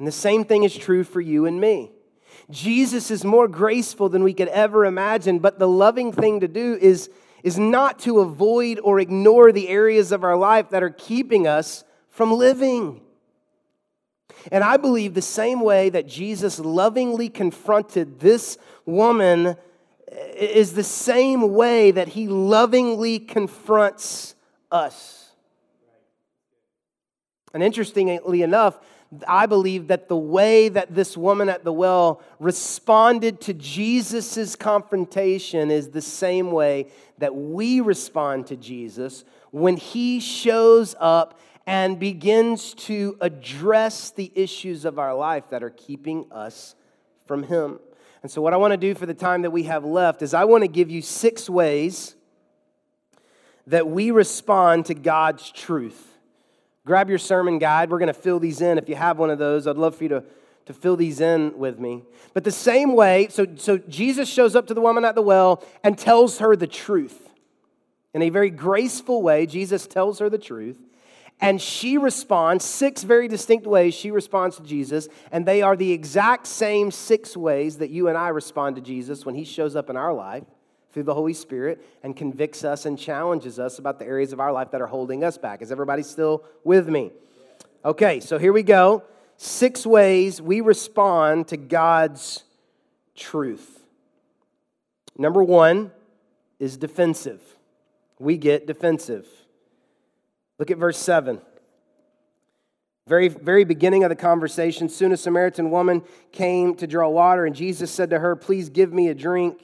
And 0.00 0.08
the 0.08 0.10
same 0.10 0.44
thing 0.44 0.64
is 0.64 0.76
true 0.76 1.04
for 1.04 1.20
you 1.20 1.46
and 1.46 1.60
me. 1.60 1.92
Jesus 2.50 3.08
is 3.08 3.24
more 3.24 3.46
graceful 3.46 4.08
than 4.08 4.24
we 4.24 4.34
could 4.34 4.48
ever 4.48 4.84
imagine, 4.84 5.38
but 5.38 5.60
the 5.60 5.68
loving 5.68 6.10
thing 6.10 6.40
to 6.40 6.48
do 6.48 6.76
is, 6.80 7.08
is 7.44 7.56
not 7.56 8.00
to 8.00 8.18
avoid 8.18 8.80
or 8.82 8.98
ignore 8.98 9.52
the 9.52 9.68
areas 9.68 10.10
of 10.10 10.24
our 10.24 10.36
life 10.36 10.70
that 10.70 10.82
are 10.82 10.90
keeping 10.90 11.46
us 11.46 11.84
from 12.08 12.32
living. 12.32 13.00
And 14.50 14.64
I 14.64 14.76
believe 14.76 15.14
the 15.14 15.22
same 15.22 15.60
way 15.60 15.88
that 15.90 16.06
Jesus 16.06 16.58
lovingly 16.58 17.28
confronted 17.28 18.20
this 18.20 18.58
woman 18.84 19.56
is 20.36 20.74
the 20.74 20.84
same 20.84 21.52
way 21.52 21.90
that 21.90 22.08
he 22.08 22.28
lovingly 22.28 23.18
confronts 23.18 24.34
us. 24.70 25.30
And 27.54 27.62
interestingly 27.62 28.42
enough, 28.42 28.78
I 29.28 29.44
believe 29.44 29.88
that 29.88 30.08
the 30.08 30.16
way 30.16 30.70
that 30.70 30.94
this 30.94 31.16
woman 31.16 31.50
at 31.50 31.64
the 31.64 31.72
well 31.72 32.22
responded 32.38 33.42
to 33.42 33.52
Jesus' 33.52 34.56
confrontation 34.56 35.70
is 35.70 35.90
the 35.90 36.00
same 36.00 36.50
way 36.50 36.86
that 37.18 37.34
we 37.34 37.80
respond 37.80 38.46
to 38.46 38.56
Jesus 38.56 39.24
when 39.50 39.76
he 39.76 40.18
shows 40.18 40.94
up 40.98 41.38
and 41.66 41.98
begins 41.98 42.74
to 42.74 43.16
address 43.20 44.10
the 44.10 44.32
issues 44.34 44.84
of 44.84 44.98
our 44.98 45.14
life 45.14 45.44
that 45.50 45.62
are 45.62 45.70
keeping 45.70 46.26
us 46.32 46.74
from 47.26 47.44
him. 47.44 47.78
And 48.22 48.30
so, 48.30 48.40
what 48.40 48.52
I 48.52 48.56
want 48.56 48.72
to 48.72 48.76
do 48.76 48.94
for 48.94 49.06
the 49.06 49.14
time 49.14 49.42
that 49.42 49.50
we 49.50 49.64
have 49.64 49.84
left 49.84 50.22
is 50.22 50.34
I 50.34 50.44
want 50.44 50.62
to 50.62 50.68
give 50.68 50.90
you 50.90 51.02
six 51.02 51.48
ways 51.48 52.14
that 53.66 53.88
we 53.88 54.10
respond 54.10 54.86
to 54.86 54.94
God's 54.94 55.50
truth. 55.50 56.08
Grab 56.84 57.08
your 57.08 57.18
sermon 57.18 57.58
guide. 57.58 57.90
We're 57.90 57.98
going 57.98 58.08
to 58.08 58.12
fill 58.12 58.40
these 58.40 58.60
in. 58.60 58.76
If 58.76 58.88
you 58.88 58.96
have 58.96 59.18
one 59.18 59.30
of 59.30 59.38
those, 59.38 59.66
I'd 59.66 59.76
love 59.76 59.96
for 59.96 60.02
you 60.02 60.08
to, 60.10 60.24
to 60.66 60.72
fill 60.72 60.96
these 60.96 61.20
in 61.20 61.56
with 61.56 61.78
me. 61.78 62.02
But 62.34 62.42
the 62.42 62.50
same 62.50 62.94
way, 62.94 63.28
so, 63.30 63.46
so 63.56 63.78
Jesus 63.78 64.28
shows 64.28 64.56
up 64.56 64.66
to 64.66 64.74
the 64.74 64.80
woman 64.80 65.04
at 65.04 65.14
the 65.14 65.22
well 65.22 65.62
and 65.84 65.96
tells 65.96 66.38
her 66.38 66.56
the 66.56 66.66
truth. 66.66 67.28
In 68.14 68.22
a 68.22 68.30
very 68.30 68.50
graceful 68.50 69.22
way, 69.22 69.46
Jesus 69.46 69.86
tells 69.86 70.18
her 70.18 70.28
the 70.28 70.38
truth. 70.38 70.78
And 71.42 71.60
she 71.60 71.98
responds 71.98 72.64
six 72.64 73.02
very 73.02 73.26
distinct 73.26 73.66
ways 73.66 73.94
she 73.94 74.12
responds 74.12 74.56
to 74.58 74.62
Jesus. 74.62 75.08
And 75.32 75.44
they 75.44 75.60
are 75.60 75.76
the 75.76 75.90
exact 75.90 76.46
same 76.46 76.92
six 76.92 77.36
ways 77.36 77.78
that 77.78 77.90
you 77.90 78.06
and 78.06 78.16
I 78.16 78.28
respond 78.28 78.76
to 78.76 78.82
Jesus 78.82 79.26
when 79.26 79.34
he 79.34 79.42
shows 79.42 79.74
up 79.74 79.90
in 79.90 79.96
our 79.96 80.12
life 80.12 80.44
through 80.92 81.02
the 81.02 81.14
Holy 81.14 81.32
Spirit 81.32 81.84
and 82.04 82.16
convicts 82.16 82.62
us 82.62 82.86
and 82.86 82.96
challenges 82.96 83.58
us 83.58 83.80
about 83.80 83.98
the 83.98 84.04
areas 84.06 84.32
of 84.32 84.38
our 84.38 84.52
life 84.52 84.70
that 84.70 84.80
are 84.80 84.86
holding 84.86 85.24
us 85.24 85.36
back. 85.36 85.62
Is 85.62 85.72
everybody 85.72 86.04
still 86.04 86.44
with 86.62 86.88
me? 86.88 87.10
Okay, 87.84 88.20
so 88.20 88.38
here 88.38 88.52
we 88.52 88.62
go. 88.62 89.02
Six 89.36 89.84
ways 89.84 90.40
we 90.40 90.60
respond 90.60 91.48
to 91.48 91.56
God's 91.56 92.44
truth. 93.16 93.82
Number 95.18 95.42
one 95.42 95.90
is 96.60 96.76
defensive. 96.76 97.42
We 98.20 98.36
get 98.36 98.68
defensive. 98.68 99.26
Look 100.58 100.70
at 100.70 100.78
verse 100.78 100.98
7. 100.98 101.40
Very, 103.08 103.28
very 103.28 103.64
beginning 103.64 104.04
of 104.04 104.10
the 104.10 104.16
conversation, 104.16 104.88
soon 104.88 105.12
a 105.12 105.16
Samaritan 105.16 105.70
woman 105.70 106.02
came 106.30 106.74
to 106.76 106.86
draw 106.86 107.08
water, 107.08 107.44
and 107.44 107.54
Jesus 107.54 107.90
said 107.90 108.10
to 108.10 108.18
her, 108.20 108.36
Please 108.36 108.68
give 108.68 108.92
me 108.92 109.08
a 109.08 109.14
drink. 109.14 109.60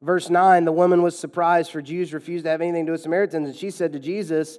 Verse 0.00 0.30
9 0.30 0.64
the 0.64 0.72
woman 0.72 1.02
was 1.02 1.18
surprised, 1.18 1.72
for 1.72 1.82
Jews 1.82 2.12
refused 2.12 2.44
to 2.44 2.50
have 2.50 2.60
anything 2.60 2.84
to 2.84 2.90
do 2.90 2.92
with 2.92 3.00
Samaritans. 3.00 3.48
And 3.48 3.56
she 3.56 3.70
said 3.70 3.92
to 3.94 3.98
Jesus, 3.98 4.58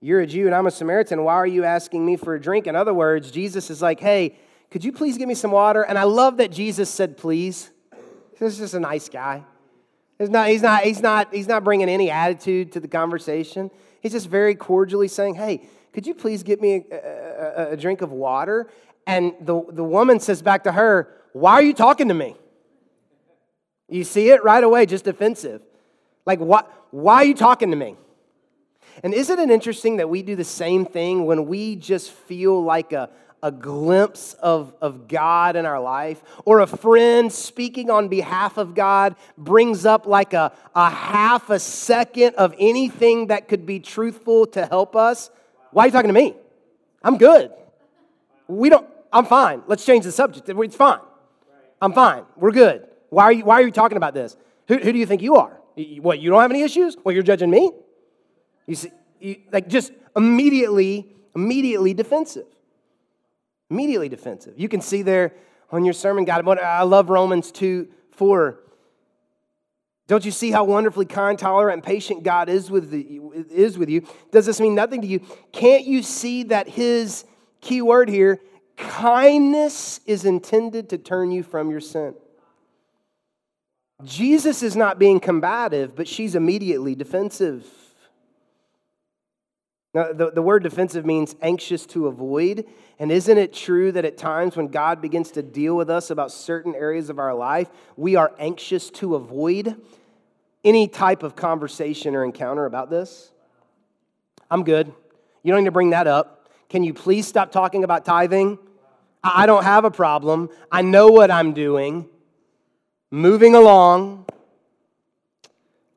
You're 0.00 0.20
a 0.20 0.26
Jew 0.26 0.46
and 0.46 0.54
I'm 0.54 0.66
a 0.66 0.70
Samaritan. 0.70 1.24
Why 1.24 1.34
are 1.34 1.46
you 1.46 1.64
asking 1.64 2.04
me 2.04 2.16
for 2.16 2.34
a 2.34 2.40
drink? 2.40 2.66
In 2.66 2.76
other 2.76 2.92
words, 2.92 3.30
Jesus 3.30 3.70
is 3.70 3.80
like, 3.80 4.00
Hey, 4.00 4.36
could 4.70 4.84
you 4.84 4.92
please 4.92 5.16
give 5.16 5.28
me 5.28 5.34
some 5.34 5.52
water? 5.52 5.82
And 5.82 5.96
I 5.96 6.04
love 6.04 6.36
that 6.36 6.50
Jesus 6.52 6.90
said, 6.90 7.16
Please. 7.16 7.70
This 8.38 8.54
is 8.54 8.58
just 8.58 8.74
a 8.74 8.80
nice 8.80 9.08
guy. 9.08 9.44
He's 10.18 10.30
not, 10.30 10.48
he's, 10.48 10.62
not, 10.62 10.82
he's, 10.82 11.00
not, 11.00 11.34
he's 11.34 11.48
not 11.48 11.64
bringing 11.64 11.88
any 11.88 12.10
attitude 12.10 12.72
to 12.72 12.80
the 12.80 12.88
conversation. 12.88 13.70
He's 14.00 14.12
just 14.12 14.28
very 14.28 14.54
cordially 14.54 15.08
saying, 15.08 15.34
Hey, 15.34 15.62
could 15.92 16.06
you 16.06 16.14
please 16.14 16.42
get 16.42 16.60
me 16.60 16.84
a, 16.90 16.96
a, 16.96 17.70
a 17.72 17.76
drink 17.76 18.02
of 18.02 18.12
water? 18.12 18.70
And 19.06 19.34
the, 19.40 19.62
the 19.70 19.84
woman 19.84 20.20
says 20.20 20.42
back 20.42 20.64
to 20.64 20.72
her, 20.72 21.08
Why 21.32 21.54
are 21.54 21.62
you 21.62 21.74
talking 21.74 22.08
to 22.08 22.14
me? 22.14 22.36
You 23.88 24.04
see 24.04 24.30
it 24.30 24.44
right 24.44 24.62
away, 24.62 24.86
just 24.86 25.04
defensive. 25.04 25.62
Like, 26.24 26.38
what, 26.38 26.70
why 26.90 27.16
are 27.16 27.24
you 27.24 27.34
talking 27.34 27.70
to 27.70 27.76
me? 27.76 27.96
And 29.02 29.14
isn't 29.14 29.38
it 29.38 29.50
interesting 29.50 29.96
that 29.96 30.08
we 30.08 30.22
do 30.22 30.36
the 30.36 30.44
same 30.44 30.84
thing 30.84 31.26
when 31.26 31.46
we 31.46 31.76
just 31.76 32.10
feel 32.10 32.62
like 32.62 32.92
a, 32.92 33.10
a 33.42 33.50
glimpse 33.50 34.34
of, 34.34 34.74
of 34.80 35.08
God 35.08 35.56
in 35.56 35.66
our 35.66 35.80
life, 35.80 36.22
or 36.44 36.60
a 36.60 36.66
friend 36.66 37.32
speaking 37.32 37.90
on 37.90 38.08
behalf 38.08 38.58
of 38.58 38.74
God 38.74 39.16
brings 39.38 39.86
up 39.86 40.06
like 40.06 40.34
a, 40.34 40.52
a 40.74 40.90
half 40.90 41.50
a 41.50 41.58
second 41.58 42.34
of 42.36 42.54
anything 42.58 43.28
that 43.28 43.48
could 43.48 43.64
be 43.66 43.80
truthful 43.80 44.46
to 44.48 44.66
help 44.66 44.94
us? 44.94 45.30
Why 45.72 45.84
are 45.84 45.86
you 45.86 45.92
talking 45.92 46.08
to 46.08 46.14
me? 46.14 46.34
I'm 47.02 47.16
good. 47.16 47.50
We 48.46 48.68
don't, 48.68 48.86
I'm 49.12 49.24
fine. 49.24 49.62
Let's 49.66 49.84
change 49.84 50.04
the 50.04 50.12
subject. 50.12 50.48
It's 50.48 50.76
fine. 50.76 51.00
I'm 51.80 51.92
fine. 51.92 52.24
We're 52.36 52.52
good. 52.52 52.86
Why 53.08 53.24
are 53.24 53.32
you, 53.32 53.44
why 53.44 53.54
are 53.54 53.62
you 53.62 53.70
talking 53.70 53.96
about 53.96 54.14
this? 54.14 54.36
Who, 54.68 54.78
who 54.78 54.92
do 54.92 54.98
you 54.98 55.06
think 55.06 55.22
you 55.22 55.36
are? 55.36 55.58
What, 56.00 56.20
you 56.20 56.30
don't 56.30 56.40
have 56.40 56.50
any 56.50 56.62
issues? 56.62 56.96
Well, 57.02 57.14
you're 57.14 57.22
judging 57.22 57.50
me? 57.50 57.70
You 58.66 58.74
see, 58.74 58.90
you, 59.18 59.36
like 59.50 59.68
just 59.68 59.92
immediately, 60.14 61.08
immediately 61.34 61.94
defensive. 61.94 62.46
Immediately 63.70 64.08
defensive. 64.08 64.54
You 64.56 64.68
can 64.68 64.80
see 64.80 65.02
there 65.02 65.32
on 65.70 65.84
your 65.84 65.94
sermon 65.94 66.24
guide. 66.24 66.46
I 66.46 66.82
love 66.82 67.08
Romans 67.08 67.52
2 67.52 67.88
4. 68.12 68.58
Don't 70.08 70.24
you 70.24 70.32
see 70.32 70.50
how 70.50 70.64
wonderfully 70.64 71.06
kind, 71.06 71.38
tolerant, 71.38 71.74
and 71.74 71.82
patient 71.84 72.24
God 72.24 72.48
is 72.48 72.68
with, 72.68 72.90
the, 72.90 73.20
is 73.48 73.78
with 73.78 73.88
you? 73.88 74.04
Does 74.32 74.44
this 74.44 74.60
mean 74.60 74.74
nothing 74.74 75.02
to 75.02 75.06
you? 75.06 75.20
Can't 75.52 75.84
you 75.84 76.02
see 76.02 76.42
that 76.44 76.68
his 76.68 77.24
key 77.60 77.80
word 77.80 78.08
here, 78.08 78.40
kindness, 78.76 80.00
is 80.06 80.24
intended 80.24 80.88
to 80.88 80.98
turn 80.98 81.30
you 81.30 81.44
from 81.44 81.70
your 81.70 81.80
sin? 81.80 82.14
Jesus 84.02 84.64
is 84.64 84.74
not 84.74 84.98
being 84.98 85.20
combative, 85.20 85.94
but 85.94 86.08
she's 86.08 86.34
immediately 86.34 86.96
defensive. 86.96 87.64
Now, 89.92 90.12
the, 90.12 90.30
the 90.30 90.42
word 90.42 90.62
defensive 90.62 91.04
means 91.04 91.34
anxious 91.42 91.84
to 91.86 92.06
avoid. 92.06 92.64
And 92.98 93.10
isn't 93.10 93.38
it 93.38 93.52
true 93.52 93.90
that 93.92 94.04
at 94.04 94.16
times 94.16 94.56
when 94.56 94.68
God 94.68 95.00
begins 95.00 95.32
to 95.32 95.42
deal 95.42 95.76
with 95.76 95.90
us 95.90 96.10
about 96.10 96.30
certain 96.30 96.74
areas 96.74 97.10
of 97.10 97.18
our 97.18 97.34
life, 97.34 97.68
we 97.96 98.14
are 98.14 98.32
anxious 98.38 98.90
to 98.90 99.16
avoid 99.16 99.74
any 100.64 100.86
type 100.86 101.22
of 101.22 101.34
conversation 101.34 102.14
or 102.14 102.24
encounter 102.24 102.66
about 102.66 102.88
this? 102.88 103.32
I'm 104.50 104.62
good. 104.62 104.92
You 105.42 105.52
don't 105.52 105.62
need 105.62 105.66
to 105.66 105.72
bring 105.72 105.90
that 105.90 106.06
up. 106.06 106.50
Can 106.68 106.84
you 106.84 106.94
please 106.94 107.26
stop 107.26 107.50
talking 107.50 107.82
about 107.82 108.04
tithing? 108.04 108.58
I 109.24 109.46
don't 109.46 109.64
have 109.64 109.84
a 109.84 109.90
problem. 109.90 110.50
I 110.70 110.82
know 110.82 111.08
what 111.08 111.30
I'm 111.30 111.52
doing. 111.52 112.08
Moving 113.10 113.56
along, 113.56 114.26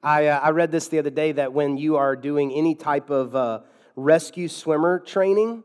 I, 0.02 0.28
uh, 0.28 0.40
I 0.40 0.50
read 0.50 0.72
this 0.72 0.88
the 0.88 1.00
other 1.00 1.12
day 1.12 1.32
that 1.34 1.54
when 1.54 1.78
you 1.78 1.96
are 1.98 2.16
doing 2.16 2.52
any 2.52 2.76
type 2.76 3.10
of 3.10 3.36
uh, 3.36 3.60
rescue 3.96 4.48
swimmer 4.48 5.00
training, 5.00 5.64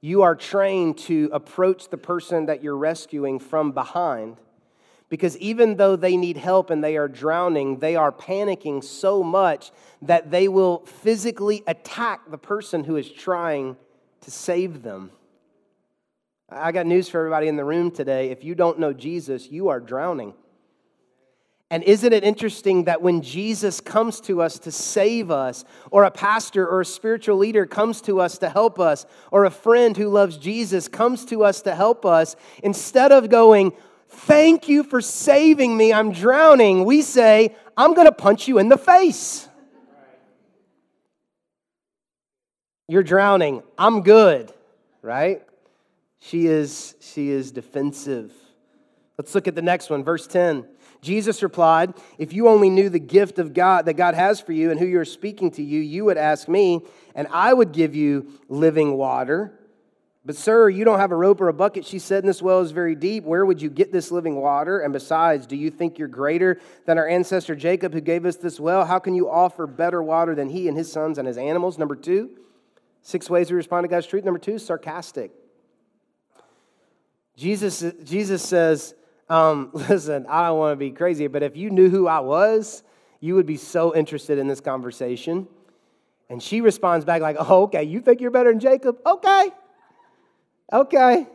you 0.00 0.22
are 0.22 0.36
trained 0.36 0.98
to 0.98 1.28
approach 1.32 1.88
the 1.88 1.98
person 1.98 2.46
that 2.46 2.62
you're 2.62 2.76
rescuing 2.76 3.38
from 3.38 3.72
behind. 3.72 4.36
Because 5.08 5.36
even 5.38 5.76
though 5.76 5.94
they 5.94 6.16
need 6.16 6.36
help 6.36 6.70
and 6.70 6.82
they 6.82 6.96
are 6.96 7.08
drowning, 7.08 7.78
they 7.78 7.94
are 7.94 8.10
panicking 8.10 8.82
so 8.82 9.22
much 9.22 9.70
that 10.02 10.30
they 10.30 10.48
will 10.48 10.84
physically 10.84 11.62
attack 11.66 12.30
the 12.30 12.38
person 12.38 12.84
who 12.84 12.96
is 12.96 13.10
trying 13.10 13.76
to 14.22 14.30
save 14.30 14.82
them. 14.82 15.10
I 16.48 16.72
got 16.72 16.86
news 16.86 17.08
for 17.08 17.18
everybody 17.18 17.48
in 17.48 17.56
the 17.56 17.64
room 17.64 17.90
today. 17.90 18.30
If 18.30 18.44
you 18.44 18.54
don't 18.54 18.78
know 18.78 18.92
Jesus, 18.92 19.50
you 19.50 19.68
are 19.68 19.80
drowning. 19.80 20.34
And 21.70 21.82
isn't 21.82 22.12
it 22.12 22.22
interesting 22.22 22.84
that 22.84 23.02
when 23.02 23.22
Jesus 23.22 23.80
comes 23.80 24.20
to 24.22 24.40
us 24.40 24.58
to 24.60 24.70
save 24.70 25.32
us, 25.32 25.64
or 25.90 26.04
a 26.04 26.12
pastor 26.12 26.66
or 26.66 26.82
a 26.82 26.84
spiritual 26.84 27.38
leader 27.38 27.66
comes 27.66 28.00
to 28.02 28.20
us 28.20 28.38
to 28.38 28.48
help 28.48 28.78
us, 28.78 29.04
or 29.32 29.44
a 29.44 29.50
friend 29.50 29.96
who 29.96 30.08
loves 30.08 30.36
Jesus 30.36 30.86
comes 30.86 31.24
to 31.26 31.42
us 31.42 31.62
to 31.62 31.74
help 31.74 32.06
us, 32.06 32.36
instead 32.62 33.10
of 33.10 33.28
going, 33.28 33.72
Thank 34.08 34.68
you 34.68 34.84
for 34.84 35.00
saving 35.00 35.76
me, 35.76 35.92
I'm 35.92 36.12
drowning, 36.12 36.84
we 36.84 37.02
say, 37.02 37.56
I'm 37.76 37.94
to 37.94 38.12
punch 38.12 38.46
you 38.46 38.58
in 38.58 38.68
the 38.68 38.78
face. 38.78 39.48
You're 42.88 43.02
drowning, 43.02 43.64
I'm 43.76 44.02
good, 44.02 44.52
right? 45.02 45.42
She 46.20 46.46
is, 46.46 46.94
she 47.00 47.30
is 47.30 47.50
defensive. 47.50 48.32
Let's 49.18 49.34
look 49.34 49.48
at 49.48 49.56
the 49.56 49.62
next 49.62 49.90
one, 49.90 50.04
verse 50.04 50.26
10. 50.26 50.66
Jesus 51.06 51.42
replied, 51.42 51.94
If 52.18 52.32
you 52.32 52.48
only 52.48 52.68
knew 52.68 52.90
the 52.90 52.98
gift 52.98 53.38
of 53.38 53.54
God 53.54 53.86
that 53.86 53.94
God 53.94 54.14
has 54.14 54.40
for 54.40 54.52
you 54.52 54.70
and 54.70 54.78
who 54.78 54.86
you're 54.86 55.04
speaking 55.04 55.52
to 55.52 55.62
you, 55.62 55.80
you 55.80 56.04
would 56.04 56.18
ask 56.18 56.48
me, 56.48 56.82
and 57.14 57.28
I 57.30 57.54
would 57.54 57.72
give 57.72 57.94
you 57.94 58.32
living 58.48 58.96
water. 58.96 59.58
But, 60.24 60.34
sir, 60.34 60.68
you 60.68 60.84
don't 60.84 60.98
have 60.98 61.12
a 61.12 61.16
rope 61.16 61.40
or 61.40 61.46
a 61.46 61.52
bucket. 61.52 61.86
She 61.86 62.00
said, 62.00 62.24
And 62.24 62.28
this 62.28 62.42
well 62.42 62.60
is 62.60 62.72
very 62.72 62.96
deep. 62.96 63.22
Where 63.22 63.46
would 63.46 63.62
you 63.62 63.70
get 63.70 63.92
this 63.92 64.10
living 64.10 64.34
water? 64.34 64.80
And 64.80 64.92
besides, 64.92 65.46
do 65.46 65.54
you 65.54 65.70
think 65.70 65.96
you're 65.96 66.08
greater 66.08 66.60
than 66.84 66.98
our 66.98 67.06
ancestor 67.06 67.54
Jacob, 67.54 67.92
who 67.92 68.00
gave 68.00 68.26
us 68.26 68.36
this 68.36 68.58
well? 68.58 68.84
How 68.84 68.98
can 68.98 69.14
you 69.14 69.30
offer 69.30 69.68
better 69.68 70.02
water 70.02 70.34
than 70.34 70.50
he 70.50 70.66
and 70.66 70.76
his 70.76 70.90
sons 70.90 71.18
and 71.18 71.28
his 71.28 71.38
animals? 71.38 71.78
Number 71.78 71.94
two, 71.94 72.30
six 73.02 73.30
ways 73.30 73.48
we 73.48 73.56
respond 73.56 73.84
to 73.84 73.88
God's 73.88 74.08
truth. 74.08 74.24
Number 74.24 74.40
two, 74.40 74.58
sarcastic. 74.58 75.30
Jesus, 77.36 77.84
Jesus 78.02 78.42
says, 78.42 78.95
um, 79.28 79.70
Listen, 79.74 80.26
I 80.28 80.48
don't 80.48 80.58
want 80.58 80.72
to 80.72 80.76
be 80.76 80.90
crazy, 80.90 81.26
but 81.26 81.42
if 81.42 81.56
you 81.56 81.70
knew 81.70 81.88
who 81.88 82.06
I 82.06 82.20
was, 82.20 82.82
you 83.20 83.34
would 83.34 83.46
be 83.46 83.56
so 83.56 83.94
interested 83.94 84.38
in 84.38 84.46
this 84.46 84.60
conversation. 84.60 85.48
And 86.28 86.42
she 86.42 86.60
responds 86.60 87.04
back, 87.04 87.22
like, 87.22 87.36
Oh, 87.38 87.64
okay, 87.64 87.84
you 87.84 88.00
think 88.00 88.20
you're 88.20 88.30
better 88.30 88.50
than 88.50 88.60
Jacob? 88.60 88.98
Okay. 89.04 89.50
Okay. 90.72 91.26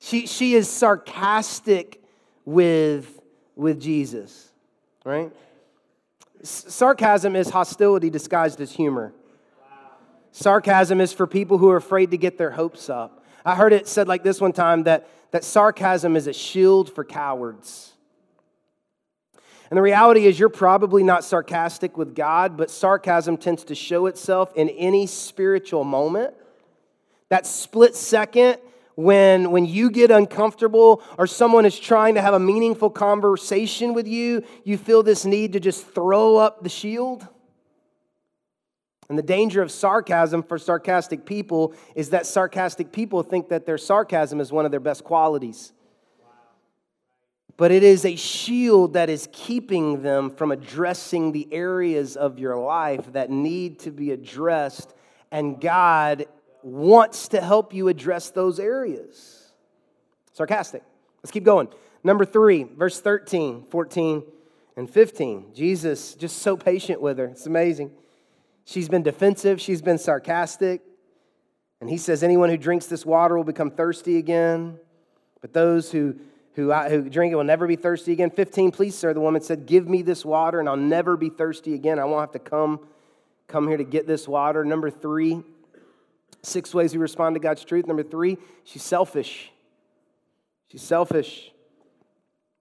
She, 0.00 0.26
she 0.26 0.54
is 0.54 0.68
sarcastic 0.68 2.02
with, 2.44 3.20
with 3.54 3.80
Jesus, 3.80 4.50
right? 5.04 5.30
Sarcasm 6.42 7.36
is 7.36 7.50
hostility 7.50 8.08
disguised 8.08 8.60
as 8.60 8.72
humor. 8.72 9.12
Sarcasm 10.32 11.00
is 11.00 11.12
for 11.12 11.26
people 11.26 11.58
who 11.58 11.68
are 11.70 11.76
afraid 11.76 12.12
to 12.12 12.16
get 12.16 12.38
their 12.38 12.50
hopes 12.50 12.88
up. 12.88 13.19
I 13.44 13.54
heard 13.54 13.72
it 13.72 13.88
said 13.88 14.08
like 14.08 14.22
this 14.22 14.40
one 14.40 14.52
time 14.52 14.84
that, 14.84 15.08
that 15.30 15.44
sarcasm 15.44 16.16
is 16.16 16.26
a 16.26 16.32
shield 16.32 16.92
for 16.92 17.04
cowards. 17.04 17.92
And 19.70 19.76
the 19.76 19.82
reality 19.82 20.26
is, 20.26 20.38
you're 20.38 20.48
probably 20.48 21.04
not 21.04 21.22
sarcastic 21.22 21.96
with 21.96 22.16
God, 22.16 22.56
but 22.56 22.70
sarcasm 22.70 23.36
tends 23.36 23.62
to 23.64 23.76
show 23.76 24.06
itself 24.06 24.52
in 24.56 24.68
any 24.70 25.06
spiritual 25.06 25.84
moment 25.84 26.34
that 27.28 27.46
split 27.46 27.94
second 27.94 28.58
when, 28.96 29.52
when 29.52 29.64
you 29.64 29.90
get 29.90 30.10
uncomfortable 30.10 31.02
or 31.16 31.26
someone 31.26 31.64
is 31.64 31.78
trying 31.78 32.16
to 32.16 32.20
have 32.20 32.34
a 32.34 32.40
meaningful 32.40 32.90
conversation 32.90 33.94
with 33.94 34.08
you, 34.08 34.44
you 34.64 34.76
feel 34.76 35.02
this 35.04 35.24
need 35.24 35.52
to 35.52 35.60
just 35.60 35.86
throw 35.86 36.36
up 36.36 36.62
the 36.64 36.68
shield. 36.68 37.26
And 39.10 39.18
the 39.18 39.24
danger 39.24 39.60
of 39.60 39.72
sarcasm 39.72 40.44
for 40.44 40.56
sarcastic 40.56 41.26
people 41.26 41.74
is 41.96 42.10
that 42.10 42.26
sarcastic 42.26 42.92
people 42.92 43.24
think 43.24 43.48
that 43.48 43.66
their 43.66 43.76
sarcasm 43.76 44.38
is 44.38 44.52
one 44.52 44.64
of 44.64 44.70
their 44.70 44.78
best 44.78 45.02
qualities. 45.02 45.72
But 47.56 47.72
it 47.72 47.82
is 47.82 48.04
a 48.04 48.14
shield 48.14 48.92
that 48.92 49.10
is 49.10 49.28
keeping 49.32 50.02
them 50.02 50.30
from 50.30 50.52
addressing 50.52 51.32
the 51.32 51.48
areas 51.50 52.16
of 52.16 52.38
your 52.38 52.56
life 52.56 53.12
that 53.12 53.30
need 53.30 53.80
to 53.80 53.90
be 53.90 54.12
addressed. 54.12 54.94
And 55.32 55.60
God 55.60 56.26
wants 56.62 57.26
to 57.28 57.40
help 57.40 57.74
you 57.74 57.88
address 57.88 58.30
those 58.30 58.60
areas. 58.60 59.50
Sarcastic. 60.34 60.84
Let's 61.20 61.32
keep 61.32 61.42
going. 61.42 61.66
Number 62.04 62.24
three, 62.24 62.62
verse 62.62 63.00
13, 63.00 63.64
14, 63.70 64.22
and 64.76 64.88
15. 64.88 65.46
Jesus 65.52 66.14
just 66.14 66.38
so 66.38 66.56
patient 66.56 67.00
with 67.00 67.18
her. 67.18 67.26
It's 67.26 67.46
amazing. 67.46 67.90
She's 68.64 68.88
been 68.88 69.02
defensive, 69.02 69.60
she's 69.60 69.82
been 69.82 69.98
sarcastic. 69.98 70.82
And 71.80 71.88
he 71.88 71.96
says, 71.96 72.22
Anyone 72.22 72.50
who 72.50 72.56
drinks 72.56 72.86
this 72.86 73.06
water 73.06 73.36
will 73.36 73.44
become 73.44 73.70
thirsty 73.70 74.18
again, 74.18 74.78
but 75.40 75.52
those 75.52 75.90
who, 75.90 76.16
who, 76.54 76.72
who 76.72 77.08
drink 77.08 77.32
it 77.32 77.36
will 77.36 77.44
never 77.44 77.66
be 77.66 77.76
thirsty 77.76 78.12
again. 78.12 78.30
15, 78.30 78.70
please, 78.70 78.94
sir, 78.94 79.14
the 79.14 79.20
woman 79.20 79.40
said, 79.42 79.66
Give 79.66 79.88
me 79.88 80.02
this 80.02 80.24
water 80.24 80.60
and 80.60 80.68
I'll 80.68 80.76
never 80.76 81.16
be 81.16 81.30
thirsty 81.30 81.74
again. 81.74 81.98
I 81.98 82.04
won't 82.04 82.20
have 82.20 82.32
to 82.32 82.38
come, 82.38 82.80
come 83.48 83.66
here 83.66 83.78
to 83.78 83.84
get 83.84 84.06
this 84.06 84.28
water. 84.28 84.64
Number 84.64 84.90
three, 84.90 85.42
Six 86.42 86.72
ways 86.72 86.94
we 86.94 86.98
respond 86.98 87.36
to 87.36 87.40
God's 87.40 87.64
truth. 87.64 87.86
Number 87.86 88.02
three, 88.02 88.38
she's 88.64 88.82
selfish. 88.82 89.52
She's 90.68 90.82
selfish. 90.82 91.52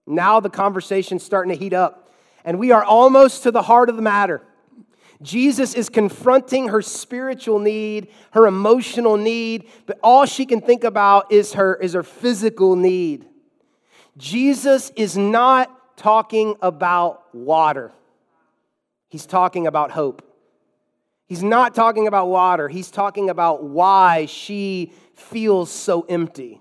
Now 0.05 0.39
the 0.39 0.49
conversation's 0.49 1.23
starting 1.23 1.53
to 1.53 1.57
heat 1.57 1.73
up, 1.73 2.12
and 2.43 2.59
we 2.59 2.71
are 2.71 2.83
almost 2.83 3.43
to 3.43 3.51
the 3.51 3.62
heart 3.62 3.89
of 3.89 3.95
the 3.95 4.01
matter. 4.01 4.41
Jesus 5.21 5.73
is 5.73 5.89
confronting 5.89 6.69
her 6.69 6.82
spiritual 6.82 7.60
need, 7.60 8.08
her 8.32 8.47
emotional 8.47 9.17
need, 9.17 9.67
but 9.86 9.99
all 10.01 10.25
she 10.25 10.45
can 10.45 10.62
think 10.62 10.84
about 10.84 11.32
is 11.32 11.53
her, 11.53 11.75
is 11.75 11.93
her 11.93 12.03
physical 12.03 12.75
need. 12.75 13.25
Jesus 14.17 14.91
is 14.95 15.17
not 15.17 15.97
talking 15.97 16.55
about 16.62 17.34
water, 17.36 17.91
he's 19.10 19.25
talking 19.25 19.67
about 19.67 19.91
hope. 19.91 20.25
He's 21.25 21.43
not 21.43 21.75
talking 21.75 22.08
about 22.08 22.27
water, 22.27 22.69
he's 22.69 22.89
talking 22.89 23.29
about 23.29 23.63
why 23.63 24.25
she 24.25 24.93
feels 25.13 25.69
so 25.69 26.01
empty, 26.01 26.60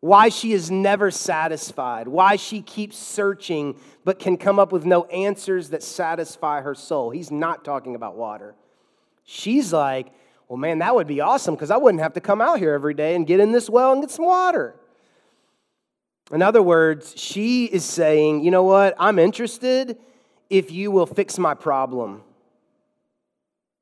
why 0.00 0.30
she 0.30 0.52
is 0.52 0.70
never 0.70 1.10
satisfied, 1.10 2.08
why 2.08 2.36
she 2.36 2.62
keeps 2.62 2.96
searching 2.96 3.76
but 4.04 4.18
can 4.18 4.36
come 4.36 4.58
up 4.58 4.72
with 4.72 4.86
no 4.86 5.04
answers 5.04 5.70
that 5.70 5.82
satisfy 5.82 6.62
her 6.62 6.74
soul. 6.74 7.10
He's 7.10 7.30
not 7.30 7.64
talking 7.64 7.94
about 7.94 8.16
water. 8.16 8.54
She's 9.24 9.72
like, 9.72 10.08
well, 10.48 10.56
man, 10.56 10.78
that 10.78 10.94
would 10.94 11.06
be 11.06 11.20
awesome 11.20 11.54
because 11.54 11.70
I 11.70 11.76
wouldn't 11.76 12.02
have 12.02 12.14
to 12.14 12.20
come 12.20 12.40
out 12.40 12.58
here 12.58 12.72
every 12.72 12.94
day 12.94 13.14
and 13.14 13.26
get 13.26 13.40
in 13.40 13.52
this 13.52 13.68
well 13.68 13.92
and 13.92 14.02
get 14.02 14.10
some 14.10 14.24
water. 14.24 14.74
In 16.32 16.42
other 16.42 16.62
words, 16.62 17.14
she 17.16 17.66
is 17.66 17.84
saying, 17.84 18.42
you 18.42 18.50
know 18.50 18.64
what? 18.64 18.94
I'm 18.98 19.18
interested 19.18 19.98
if 20.48 20.72
you 20.72 20.90
will 20.90 21.06
fix 21.06 21.38
my 21.38 21.54
problem. 21.54 22.22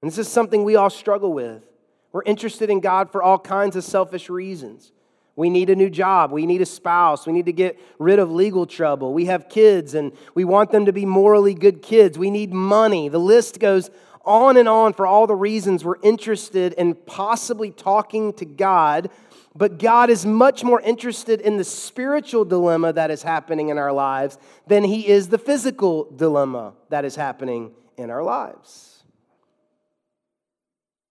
And 0.03 0.11
this 0.11 0.19
is 0.19 0.29
something 0.29 0.65
we 0.65 0.77
all 0.77 0.91
struggle 0.91 1.33
with. 1.33 1.63
We're 2.11 2.23
interested 2.25 2.71
in 2.71 2.81
God 2.81 3.11
for 3.11 3.23
all 3.23 3.39
kinds 3.39 3.77
of 3.77 3.85
selfish 3.85 4.29
reasons. 4.29 4.93
We 5.39 5.51
need 5.51 5.71
a 5.71 5.77
new 5.77 5.89
job. 5.89 6.33
We 6.33 6.47
need 6.47 6.63
a 6.63 6.67
spouse. 6.67 7.25
We 7.25 7.33
need 7.33 7.47
to 7.47 7.53
get 7.53 7.79
rid 8.01 8.19
of 8.19 8.29
legal 8.29 8.67
trouble. 8.67 9.15
We 9.15 9.27
have 9.27 9.49
kids 9.49 9.95
and 9.95 10.11
we 10.35 10.45
want 10.45 10.73
them 10.73 10.87
to 10.87 10.93
be 10.93 11.07
morally 11.07 11.55
good 11.55 11.81
kids. 11.81 12.19
We 12.19 12.29
need 12.29 12.53
money. 12.53 13.09
The 13.09 13.21
list 13.21 13.61
goes 13.61 13.89
on 14.25 14.57
and 14.57 14.69
on 14.69 14.95
for 14.95 15.07
all 15.07 15.29
the 15.29 15.37
reasons 15.37 15.85
we're 15.85 16.01
interested 16.03 16.73
in 16.73 16.97
possibly 16.97 17.71
talking 17.71 18.33
to 18.33 18.45
God. 18.45 19.11
But 19.55 19.79
God 19.79 20.11
is 20.11 20.27
much 20.27 20.65
more 20.65 20.81
interested 20.81 21.41
in 21.41 21.57
the 21.57 21.63
spiritual 21.63 22.45
dilemma 22.45 22.93
that 22.95 23.13
is 23.13 23.23
happening 23.23 23.69
in 23.69 23.79
our 23.79 23.93
lives 23.93 24.39
than 24.67 24.83
He 24.83 25.07
is 25.07 25.29
the 25.29 25.39
physical 25.39 26.11
dilemma 26.11 26.73
that 26.89 27.05
is 27.05 27.15
happening 27.15 27.71
in 27.97 28.11
our 28.11 28.25
lives. 28.25 29.05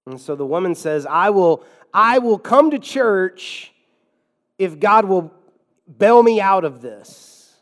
And 0.06 0.20
so 0.20 0.36
the 0.36 0.46
woman 0.46 0.76
says, 0.76 1.06
I 1.06 1.30
will, 1.30 1.63
I 1.94 2.20
will 2.20 2.40
come 2.40 2.72
to 2.72 2.80
church 2.80 3.72
if 4.58 4.80
God 4.80 5.06
will 5.06 5.34
bail 5.98 6.24
me 6.24 6.41
out 6.41 6.65
of 6.65 6.82
this. 6.82 7.56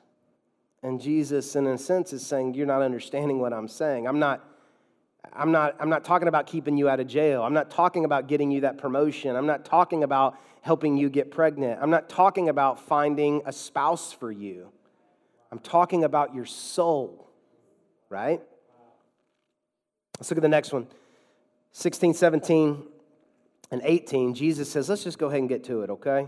And 0.82 1.02
Jesus, 1.02 1.56
in 1.56 1.66
a 1.68 1.78
sense, 1.78 2.14
is 2.14 2.26
saying, 2.26 2.54
You're 2.54 2.68
not 2.68 2.82
understanding 2.82 3.40
what 3.40 3.54
I'm 3.54 3.68
saying. 3.68 4.08
I'm 4.08 4.20
not. 4.20 4.44
I'm 5.34 5.52
not, 5.52 5.76
I'm 5.80 5.90
not 5.90 6.06
talking 6.06 6.28
about 6.28 6.46
keeping 6.46 6.78
you 6.78 6.88
out 6.88 7.00
of 7.00 7.08
jail. 7.08 7.42
I'm 7.44 7.54
not 7.54 7.72
talking 7.72 8.06
about 8.06 8.28
getting 8.28 8.52
you 8.52 8.62
that 8.62 8.78
promotion. 8.78 9.36
I'm 9.36 9.48
not 9.48 9.66
talking 9.66 10.04
about 10.04 10.38
helping 10.62 10.96
you 10.98 11.10
get 11.10 11.32
pregnant. 11.32 11.80
I'm 11.82 11.90
not 11.90 12.08
talking 12.10 12.48
about 12.48 12.80
finding 12.80 13.42
a 13.46 13.52
spouse 13.52 14.14
for 14.14 14.32
you. 14.32 14.72
I'm 15.52 15.60
talking 15.60 16.04
about 16.04 16.36
your 16.36 16.46
soul, 16.46 17.28
right? 18.08 18.40
Let's 20.20 20.30
look 20.30 20.38
at 20.38 20.44
the 20.44 20.48
next 20.48 20.72
one. 20.72 20.88
16, 21.72 22.14
17, 22.14 22.84
and 23.72 23.82
18, 23.84 24.34
Jesus 24.36 24.72
says, 24.72 24.90
let's 24.90 25.04
just 25.04 25.18
go 25.18 25.28
ahead 25.28 25.40
and 25.40 25.50
get 25.50 25.64
to 25.66 25.82
it, 25.82 25.90
okay? 25.90 26.28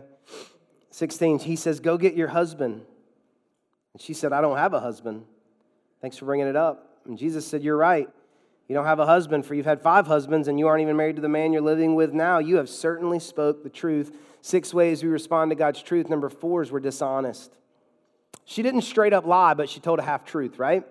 16, 0.98 1.38
he 1.38 1.56
says, 1.56 1.80
go 1.80 1.96
get 1.96 2.16
your 2.16 2.30
husband. 2.30 2.82
And 3.94 4.02
she 4.02 4.16
said, 4.16 4.34
I 4.34 4.42
don't 4.42 4.58
have 4.58 4.74
a 4.74 4.80
husband. 4.80 5.26
Thanks 6.02 6.18
for 6.18 6.26
bringing 6.26 6.48
it 6.48 6.56
up. 6.56 7.02
And 7.06 7.20
Jesus 7.20 7.46
said, 7.46 7.62
You're 7.62 7.78
right. 7.78 8.10
You 8.68 8.74
don't 8.74 8.86
have 8.86 8.98
a 8.98 9.06
husband, 9.06 9.46
for 9.46 9.54
you've 9.54 9.68
had 9.68 9.80
five 9.80 10.08
husbands, 10.08 10.48
and 10.48 10.58
you 10.58 10.68
aren't 10.68 10.82
even 10.82 10.98
married 10.98 11.18
to 11.18 11.22
the 11.22 11.30
man 11.30 11.54
you're 11.54 11.62
living 11.62 11.94
with 11.94 12.14
now. 12.14 12.40
You 12.40 12.58
have 12.58 12.68
certainly 12.68 13.20
spoke 13.20 13.62
the 13.62 13.70
truth. 13.70 14.18
Six 14.42 14.74
ways 14.74 15.04
we 15.04 15.10
respond 15.10 15.52
to 15.52 15.56
God's 15.56 15.84
truth. 15.84 16.10
Number 16.10 16.30
four 16.30 16.64
is 16.64 16.72
we're 16.72 16.80
dishonest. 16.80 17.54
She 18.44 18.64
didn't 18.64 18.82
straight 18.82 19.14
up 19.14 19.28
lie, 19.28 19.54
but 19.54 19.70
she 19.70 19.80
told 19.80 20.00
a 20.00 20.04
half 20.04 20.26
truth, 20.26 20.58
right? 20.58 20.84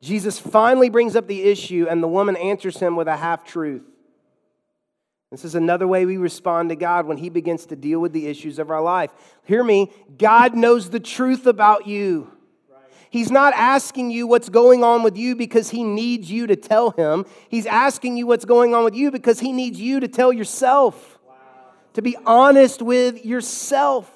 Jesus 0.00 0.38
finally 0.38 0.88
brings 0.88 1.16
up 1.16 1.26
the 1.26 1.42
issue, 1.42 1.86
and 1.88 2.02
the 2.02 2.08
woman 2.08 2.34
answers 2.36 2.78
him 2.78 2.96
with 2.96 3.08
a 3.08 3.16
half 3.18 3.44
truth. 3.44 3.82
This 5.32 5.46
is 5.46 5.54
another 5.54 5.88
way 5.88 6.04
we 6.04 6.18
respond 6.18 6.68
to 6.68 6.76
God 6.76 7.06
when 7.06 7.16
He 7.16 7.30
begins 7.30 7.64
to 7.66 7.74
deal 7.74 7.98
with 8.00 8.12
the 8.12 8.26
issues 8.26 8.58
of 8.58 8.70
our 8.70 8.82
life. 8.82 9.10
Hear 9.44 9.64
me, 9.64 9.90
God 10.18 10.54
knows 10.54 10.90
the 10.90 11.00
truth 11.00 11.46
about 11.46 11.86
you. 11.86 12.30
He's 13.08 13.30
not 13.30 13.54
asking 13.54 14.10
you 14.10 14.26
what's 14.26 14.50
going 14.50 14.84
on 14.84 15.02
with 15.02 15.16
you 15.16 15.34
because 15.34 15.70
He 15.70 15.84
needs 15.84 16.30
you 16.30 16.46
to 16.48 16.54
tell 16.54 16.90
Him. 16.90 17.24
He's 17.48 17.64
asking 17.64 18.18
you 18.18 18.26
what's 18.26 18.44
going 18.44 18.74
on 18.74 18.84
with 18.84 18.94
you 18.94 19.10
because 19.10 19.40
He 19.40 19.52
needs 19.52 19.80
you 19.80 20.00
to 20.00 20.08
tell 20.08 20.34
yourself, 20.34 21.18
to 21.94 22.02
be 22.02 22.14
honest 22.26 22.82
with 22.82 23.24
yourself. 23.24 24.12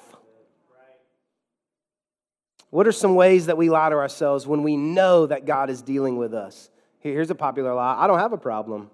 What 2.69 2.85
are 2.85 2.91
some 2.91 3.15
ways 3.15 3.47
that 3.47 3.57
we 3.57 3.71
lie 3.71 3.89
to 3.89 3.95
ourselves 3.95 4.45
when 4.45 4.61
we 4.61 4.77
know 4.77 5.25
that 5.25 5.47
God 5.47 5.71
is 5.71 5.81
dealing 5.81 6.17
with 6.17 6.35
us? 6.35 6.69
Here's 6.99 7.31
a 7.31 7.35
popular 7.35 7.73
lie 7.73 7.95
I 7.97 8.05
don't 8.05 8.19
have 8.19 8.33
a 8.33 8.37
problem. 8.37 8.91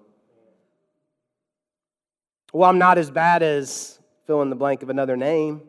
Well, 2.54 2.70
I'm 2.70 2.78
not 2.78 3.00
as 3.00 3.10
bad 3.10 3.42
as 3.42 3.98
fill 4.28 4.44
in 4.44 4.52
the 4.52 4.56
blank 4.56 4.84
of 4.84 4.92
another 4.92 5.18
name. 5.18 5.64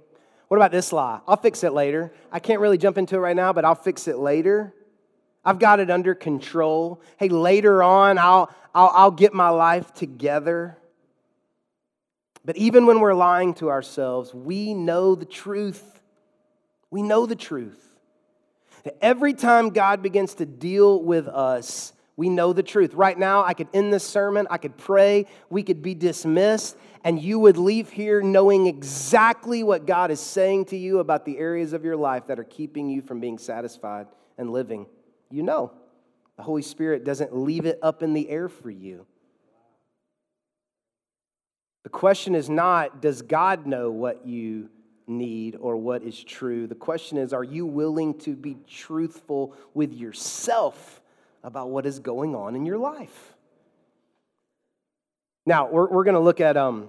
What 0.48 0.58
about 0.58 0.70
this 0.70 0.92
lie? 0.92 1.18
I'll 1.26 1.38
fix 1.38 1.64
it 1.64 1.72
later. 1.72 2.12
I 2.30 2.40
can't 2.40 2.60
really 2.60 2.76
jump 2.76 2.98
into 2.98 3.16
it 3.16 3.20
right 3.20 3.34
now, 3.34 3.54
but 3.54 3.64
I'll 3.64 3.74
fix 3.74 4.06
it 4.06 4.18
later. 4.18 4.74
I've 5.42 5.58
got 5.58 5.80
it 5.80 5.90
under 5.90 6.14
control. 6.14 7.00
Hey, 7.16 7.30
later 7.30 7.82
on, 7.82 8.18
I'll, 8.18 8.54
I'll, 8.74 8.90
I'll 8.94 9.10
get 9.10 9.32
my 9.32 9.48
life 9.48 9.94
together. 9.94 10.76
But 12.44 12.58
even 12.58 12.84
when 12.84 13.00
we're 13.00 13.14
lying 13.14 13.54
to 13.54 13.70
ourselves, 13.70 14.34
we 14.34 14.74
know 14.74 15.14
the 15.14 15.24
truth. 15.24 16.02
We 16.90 17.00
know 17.00 17.24
the 17.24 17.34
truth. 17.34 17.80
Every 19.00 19.32
time 19.32 19.70
God 19.70 20.02
begins 20.02 20.34
to 20.34 20.44
deal 20.44 21.02
with 21.02 21.28
us, 21.28 21.94
we 22.16 22.28
know 22.28 22.52
the 22.52 22.62
truth. 22.62 22.94
Right 22.94 23.18
now, 23.18 23.44
I 23.44 23.54
could 23.54 23.68
end 23.74 23.92
this 23.92 24.04
sermon, 24.04 24.46
I 24.50 24.58
could 24.58 24.76
pray, 24.76 25.26
we 25.50 25.62
could 25.62 25.82
be 25.82 25.94
dismissed, 25.94 26.76
and 27.02 27.20
you 27.20 27.38
would 27.38 27.56
leave 27.56 27.90
here 27.90 28.22
knowing 28.22 28.66
exactly 28.66 29.62
what 29.62 29.86
God 29.86 30.10
is 30.10 30.20
saying 30.20 30.66
to 30.66 30.76
you 30.76 31.00
about 31.00 31.24
the 31.24 31.38
areas 31.38 31.72
of 31.72 31.84
your 31.84 31.96
life 31.96 32.28
that 32.28 32.38
are 32.38 32.44
keeping 32.44 32.88
you 32.88 33.02
from 33.02 33.20
being 33.20 33.38
satisfied 33.38 34.06
and 34.38 34.50
living. 34.50 34.86
You 35.30 35.42
know. 35.42 35.72
The 36.36 36.42
Holy 36.42 36.62
Spirit 36.62 37.04
doesn't 37.04 37.36
leave 37.36 37.64
it 37.64 37.78
up 37.82 38.02
in 38.02 38.12
the 38.12 38.28
air 38.28 38.48
for 38.48 38.70
you. 38.70 39.06
The 41.84 41.90
question 41.90 42.34
is 42.34 42.48
not, 42.48 43.00
does 43.00 43.22
God 43.22 43.66
know 43.66 43.90
what 43.90 44.26
you 44.26 44.70
need 45.06 45.56
or 45.60 45.76
what 45.76 46.02
is 46.02 46.22
true? 46.22 46.66
The 46.66 46.74
question 46.74 47.18
is, 47.18 47.32
are 47.32 47.44
you 47.44 47.66
willing 47.66 48.18
to 48.20 48.34
be 48.34 48.56
truthful 48.66 49.54
with 49.74 49.92
yourself 49.92 51.02
about 51.44 51.68
what 51.68 51.86
is 51.86 52.00
going 52.00 52.34
on 52.34 52.56
in 52.56 52.66
your 52.66 52.78
life? 52.78 53.34
Now, 55.46 55.68
we're, 55.68 55.88
we're 55.88 56.04
going 56.04 56.14
to 56.14 56.20
look 56.20 56.40
at, 56.40 56.56
um, 56.56 56.88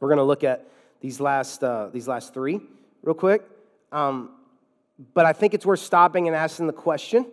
we're 0.00 0.08
going 0.08 0.18
to 0.18 0.24
look 0.24 0.42
at 0.42 0.66
these 1.00 1.20
last, 1.20 1.62
uh, 1.62 1.90
these 1.92 2.08
last 2.08 2.34
three 2.34 2.60
real 3.02 3.14
quick. 3.14 3.42
Um, 3.92 4.30
but 5.14 5.26
I 5.26 5.32
think 5.34 5.52
it's 5.52 5.66
worth 5.66 5.80
stopping 5.80 6.26
and 6.26 6.34
asking 6.34 6.66
the 6.66 6.72
question 6.72 7.26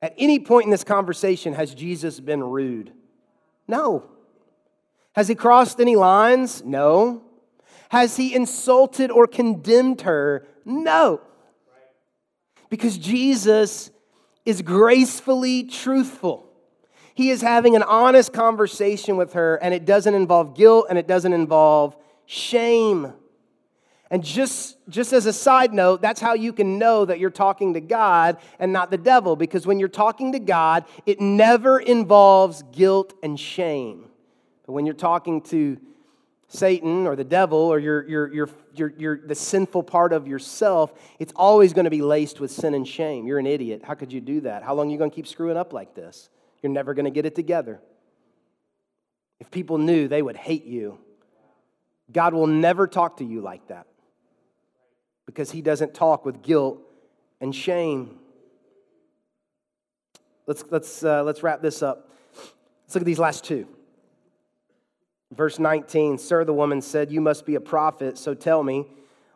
at 0.00 0.14
any 0.18 0.40
point 0.40 0.64
in 0.64 0.70
this 0.70 0.84
conversation, 0.84 1.54
has 1.54 1.74
Jesus 1.74 2.18
been 2.18 2.42
rude? 2.42 2.92
No. 3.68 4.04
Has 5.14 5.28
he 5.28 5.36
crossed 5.36 5.80
any 5.80 5.94
lines? 5.94 6.64
No. 6.64 7.22
Has 7.90 8.16
he 8.16 8.34
insulted 8.34 9.10
or 9.10 9.28
condemned 9.28 10.02
her? 10.02 10.46
No. 10.64 11.20
Because 12.68 12.98
Jesus 12.98 13.90
is 14.44 14.62
gracefully 14.62 15.64
truthful. 15.64 16.48
He 17.14 17.30
is 17.30 17.42
having 17.42 17.76
an 17.76 17.82
honest 17.82 18.32
conversation 18.32 19.16
with 19.16 19.34
her, 19.34 19.56
and 19.56 19.74
it 19.74 19.84
doesn't 19.84 20.14
involve 20.14 20.54
guilt 20.54 20.86
and 20.88 20.98
it 20.98 21.06
doesn't 21.06 21.32
involve 21.32 21.96
shame. 22.26 23.12
And 24.10 24.22
just, 24.22 24.76
just 24.88 25.12
as 25.12 25.26
a 25.26 25.32
side 25.32 25.72
note, 25.72 26.02
that's 26.02 26.20
how 26.20 26.34
you 26.34 26.52
can 26.52 26.78
know 26.78 27.04
that 27.04 27.18
you're 27.18 27.30
talking 27.30 27.74
to 27.74 27.80
God 27.80 28.36
and 28.58 28.72
not 28.72 28.90
the 28.90 28.98
devil, 28.98 29.36
because 29.36 29.66
when 29.66 29.78
you're 29.78 29.88
talking 29.88 30.32
to 30.32 30.38
God, 30.38 30.84
it 31.06 31.20
never 31.20 31.78
involves 31.78 32.62
guilt 32.72 33.14
and 33.22 33.38
shame. 33.40 34.06
But 34.66 34.72
when 34.72 34.86
you're 34.86 34.94
talking 34.94 35.40
to 35.42 35.78
Satan 36.52 37.06
or 37.06 37.16
the 37.16 37.24
devil 37.24 37.58
or 37.58 37.78
your, 37.78 38.06
your, 38.06 38.34
your, 38.34 38.50
your, 38.74 38.92
your, 38.98 39.26
the 39.26 39.34
sinful 39.34 39.82
part 39.84 40.12
of 40.12 40.28
yourself, 40.28 40.92
it's 41.18 41.32
always 41.34 41.72
going 41.72 41.86
to 41.86 41.90
be 41.90 42.02
laced 42.02 42.40
with 42.40 42.50
sin 42.50 42.74
and 42.74 42.86
shame. 42.86 43.26
You're 43.26 43.38
an 43.38 43.46
idiot. 43.46 43.80
How 43.82 43.94
could 43.94 44.12
you 44.12 44.20
do 44.20 44.42
that? 44.42 44.62
How 44.62 44.74
long 44.74 44.88
are 44.88 44.90
you 44.92 44.98
going 44.98 45.10
to 45.10 45.14
keep 45.14 45.26
screwing 45.26 45.56
up 45.56 45.72
like 45.72 45.94
this? 45.94 46.28
You're 46.62 46.70
never 46.70 46.92
going 46.92 47.06
to 47.06 47.10
get 47.10 47.24
it 47.24 47.34
together. 47.34 47.80
If 49.40 49.50
people 49.50 49.78
knew, 49.78 50.08
they 50.08 50.20
would 50.20 50.36
hate 50.36 50.66
you. 50.66 50.98
God 52.12 52.34
will 52.34 52.46
never 52.46 52.86
talk 52.86 53.16
to 53.16 53.24
you 53.24 53.40
like 53.40 53.68
that 53.68 53.86
because 55.24 55.50
he 55.50 55.62
doesn't 55.62 55.94
talk 55.94 56.26
with 56.26 56.42
guilt 56.42 56.82
and 57.40 57.54
shame. 57.54 58.18
Let's, 60.46 60.64
let's, 60.70 61.02
uh, 61.02 61.22
let's 61.22 61.42
wrap 61.42 61.62
this 61.62 61.82
up. 61.82 62.10
Let's 62.84 62.94
look 62.94 63.02
at 63.02 63.06
these 63.06 63.18
last 63.18 63.42
two. 63.42 63.66
Verse 65.34 65.58
19 65.58 66.18
Sir, 66.18 66.44
the 66.44 66.52
woman 66.52 66.82
said, 66.82 67.10
You 67.10 67.20
must 67.20 67.46
be 67.46 67.54
a 67.54 67.60
prophet, 67.60 68.18
so 68.18 68.34
tell 68.34 68.62
me, 68.62 68.86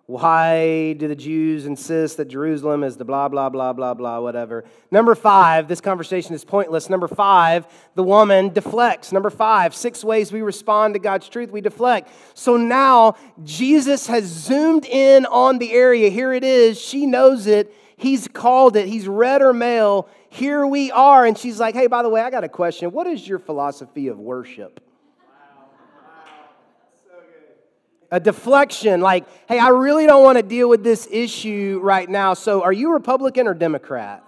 why 0.07 0.93
do 0.93 1.09
the 1.09 1.17
Jews 1.17 1.67
insist 1.67 2.19
that 2.19 2.27
Jerusalem 2.27 2.85
is 2.85 2.97
the 2.97 3.05
blah, 3.05 3.27
blah, 3.29 3.49
blah, 3.49 3.73
blah, 3.73 3.93
blah, 3.93 4.21
whatever? 4.21 4.65
Number 4.93 5.17
five, 5.17 5.67
this 5.67 5.81
conversation 5.81 6.33
is 6.33 6.45
pointless. 6.45 6.89
Number 6.89 7.09
five, 7.09 7.67
the 7.97 8.05
woman 8.05 8.51
deflects. 8.51 9.11
Number 9.11 9.31
five, 9.31 9.75
six 9.75 10.05
ways 10.05 10.31
we 10.31 10.43
respond 10.43 10.95
to 10.95 11.01
God's 11.01 11.29
truth, 11.29 11.51
we 11.51 11.61
deflect. 11.61 12.09
So 12.35 12.57
now 12.57 13.17
Jesus 13.43 14.07
has 14.07 14.27
zoomed 14.27 14.85
in 14.85 15.27
on 15.27 15.59
the 15.59 15.73
area. 15.73 16.09
Here 16.09 16.33
it 16.33 16.45
is. 16.45 16.81
She 16.81 17.05
knows 17.05 17.49
it. 17.49 17.75
He's 17.97 18.29
called 18.29 18.77
it. 18.77 18.87
He's 18.87 19.09
read 19.09 19.41
her 19.41 19.53
mail. 19.53 20.09
Here 20.29 20.65
we 20.65 20.93
are. 20.93 21.27
And 21.27 21.37
she's 21.37 21.59
like, 21.59 21.75
hey, 21.75 21.89
by 21.89 22.05
the 22.05 22.11
way, 22.11 22.21
I 22.21 22.31
got 22.31 22.45
a 22.45 22.49
question. 22.49 22.93
What 22.93 23.09
is 23.09 23.27
your 23.27 23.41
philosophy 23.41 24.07
of 24.07 24.21
worship? 24.21 24.86
A 28.11 28.21
deflection 28.21 29.01
like, 29.01 29.27
hey, 29.49 29.59
I 29.59 29.69
really 29.69 30.07
don't 30.07 30.23
want 30.23 30.39
to 30.39 30.43
deal 30.43 30.69
with 30.69 30.85
this 30.85 31.09
issue 31.11 31.81
right 31.83 32.09
now. 32.09 32.35
So, 32.35 32.63
are 32.63 32.73
you 32.73 32.93
Republican 32.93 33.49
or 33.49 33.55
Democrat? 33.55 34.23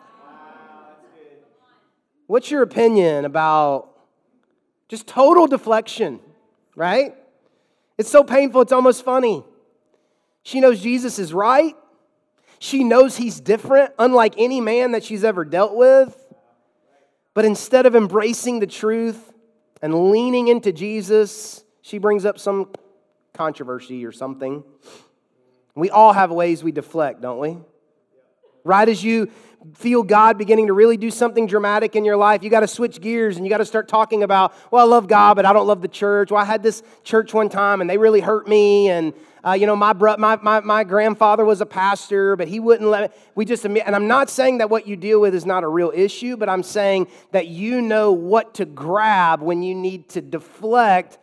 What's 2.26 2.50
your 2.50 2.62
opinion 2.62 3.24
about 3.24 3.88
just 4.88 5.06
total 5.06 5.46
deflection, 5.46 6.20
right? 6.74 7.14
It's 7.96 8.10
so 8.10 8.22
painful, 8.22 8.62
it's 8.62 8.72
almost 8.72 9.04
funny. 9.04 9.44
She 10.42 10.60
knows 10.60 10.80
Jesus 10.80 11.18
is 11.18 11.32
right. 11.32 11.76
She 12.58 12.82
knows 12.84 13.16
he's 13.16 13.40
different, 13.40 13.92
unlike 13.98 14.34
any 14.36 14.60
man 14.60 14.92
that 14.92 15.04
she's 15.04 15.24
ever 15.24 15.44
dealt 15.44 15.74
with. 15.74 16.16
But 17.34 17.44
instead 17.44 17.86
of 17.86 17.94
embracing 17.94 18.58
the 18.58 18.66
truth 18.66 19.32
and 19.80 20.10
leaning 20.10 20.48
into 20.48 20.72
Jesus, 20.72 21.62
she 21.82 21.98
brings 21.98 22.24
up 22.24 22.38
some 22.38 22.72
controversy 23.38 24.04
or 24.04 24.10
something. 24.10 24.64
We 25.76 25.90
all 25.90 26.12
have 26.12 26.32
ways 26.32 26.64
we 26.64 26.72
deflect, 26.72 27.22
don't 27.22 27.38
we? 27.38 27.56
Right 28.64 28.88
as 28.88 29.02
you 29.04 29.30
feel 29.74 30.02
God 30.02 30.38
beginning 30.38 30.66
to 30.66 30.72
really 30.72 30.96
do 30.96 31.08
something 31.08 31.46
dramatic 31.46 31.94
in 31.94 32.04
your 32.04 32.16
life, 32.16 32.42
you 32.42 32.50
got 32.50 32.60
to 32.60 32.68
switch 32.68 33.00
gears 33.00 33.36
and 33.36 33.46
you 33.46 33.50
got 33.50 33.58
to 33.58 33.64
start 33.64 33.86
talking 33.86 34.24
about, 34.24 34.52
well, 34.72 34.84
I 34.84 34.88
love 34.88 35.06
God, 35.06 35.34
but 35.34 35.46
I 35.46 35.52
don't 35.52 35.68
love 35.68 35.82
the 35.82 35.88
church. 35.88 36.32
Well, 36.32 36.42
I 36.42 36.44
had 36.44 36.64
this 36.64 36.82
church 37.04 37.32
one 37.32 37.48
time 37.48 37.80
and 37.80 37.88
they 37.88 37.96
really 37.96 38.20
hurt 38.20 38.48
me. 38.48 38.88
And, 38.88 39.14
uh, 39.46 39.52
you 39.52 39.66
know, 39.66 39.76
my, 39.76 39.92
bro- 39.92 40.16
my, 40.16 40.36
my, 40.42 40.58
my 40.58 40.82
grandfather 40.82 41.44
was 41.44 41.60
a 41.60 41.66
pastor, 41.66 42.34
but 42.34 42.48
he 42.48 42.58
wouldn't 42.58 42.90
let 42.90 43.12
me. 43.12 43.18
We 43.36 43.44
just, 43.44 43.64
and 43.64 43.78
I'm 43.78 44.08
not 44.08 44.30
saying 44.30 44.58
that 44.58 44.68
what 44.68 44.88
you 44.88 44.96
deal 44.96 45.20
with 45.20 45.32
is 45.32 45.46
not 45.46 45.62
a 45.62 45.68
real 45.68 45.92
issue, 45.94 46.36
but 46.36 46.48
I'm 46.48 46.64
saying 46.64 47.06
that 47.30 47.46
you 47.46 47.80
know 47.82 48.10
what 48.10 48.54
to 48.54 48.64
grab 48.64 49.42
when 49.42 49.62
you 49.62 49.76
need 49.76 50.08
to 50.10 50.20
deflect 50.20 51.18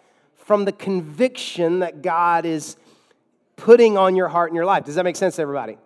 from 0.46 0.64
the 0.64 0.72
conviction 0.72 1.80
that 1.80 2.02
God 2.04 2.46
is 2.46 2.78
putting 3.56 3.98
on 3.98 4.16
your 4.16 4.28
heart 4.28 4.52
and 4.52 4.56
your 4.56 4.66
life. 4.66 4.86
Does 4.86 4.96
that 4.96 5.04
make 5.04 5.16
sense 5.16 5.38
to 5.38 5.42
everybody? 5.42 5.78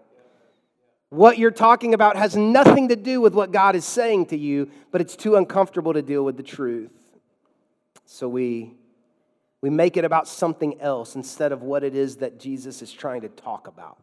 What 1.10 1.38
you're 1.38 1.50
talking 1.50 1.94
about 1.94 2.18
has 2.18 2.36
nothing 2.36 2.90
to 2.90 2.98
do 2.98 3.22
with 3.22 3.34
what 3.34 3.52
God 3.52 3.76
is 3.76 3.86
saying 3.86 4.28
to 4.28 4.38
you, 4.38 4.70
but 4.92 5.00
it's 5.00 5.16
too 5.16 5.38
uncomfortable 5.38 5.94
to 5.94 6.02
deal 6.02 6.24
with 6.24 6.36
the 6.36 6.44
truth. 6.44 6.92
So 8.06 8.28
we, 8.28 8.74
we 9.62 9.70
make 9.70 9.96
it 9.96 10.04
about 10.04 10.28
something 10.28 10.80
else 10.82 11.16
instead 11.16 11.52
of 11.52 11.64
what 11.64 11.84
it 11.84 11.96
is 11.96 12.18
that 12.18 12.38
Jesus 12.38 12.82
is 12.82 12.92
trying 12.92 13.22
to 13.22 13.30
talk 13.30 13.68
about. 13.68 13.98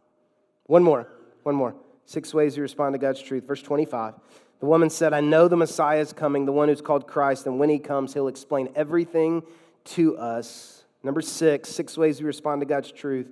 One 0.64 0.82
more, 0.82 1.06
one 1.42 1.54
more. 1.54 1.74
Six 2.06 2.32
ways 2.32 2.56
you 2.56 2.62
respond 2.62 2.94
to 2.94 2.98
God's 2.98 3.20
truth. 3.20 3.44
Verse 3.46 3.62
25. 3.62 4.14
The 4.60 4.66
woman 4.66 4.88
said, 4.88 5.12
I 5.12 5.20
know 5.20 5.48
the 5.48 5.56
Messiah 5.56 6.00
is 6.00 6.14
coming, 6.14 6.46
the 6.46 6.52
one 6.52 6.68
who's 6.68 6.80
called 6.80 7.06
Christ, 7.06 7.46
and 7.46 7.58
when 7.58 7.68
he 7.68 7.78
comes, 7.78 8.14
he'll 8.14 8.28
explain 8.28 8.70
everything 8.74 9.42
to 9.86 10.16
us. 10.16 10.84
Number 11.02 11.20
six, 11.20 11.68
six 11.68 11.96
ways 11.96 12.20
we 12.20 12.26
respond 12.26 12.60
to 12.60 12.66
God's 12.66 12.90
truth. 12.90 13.28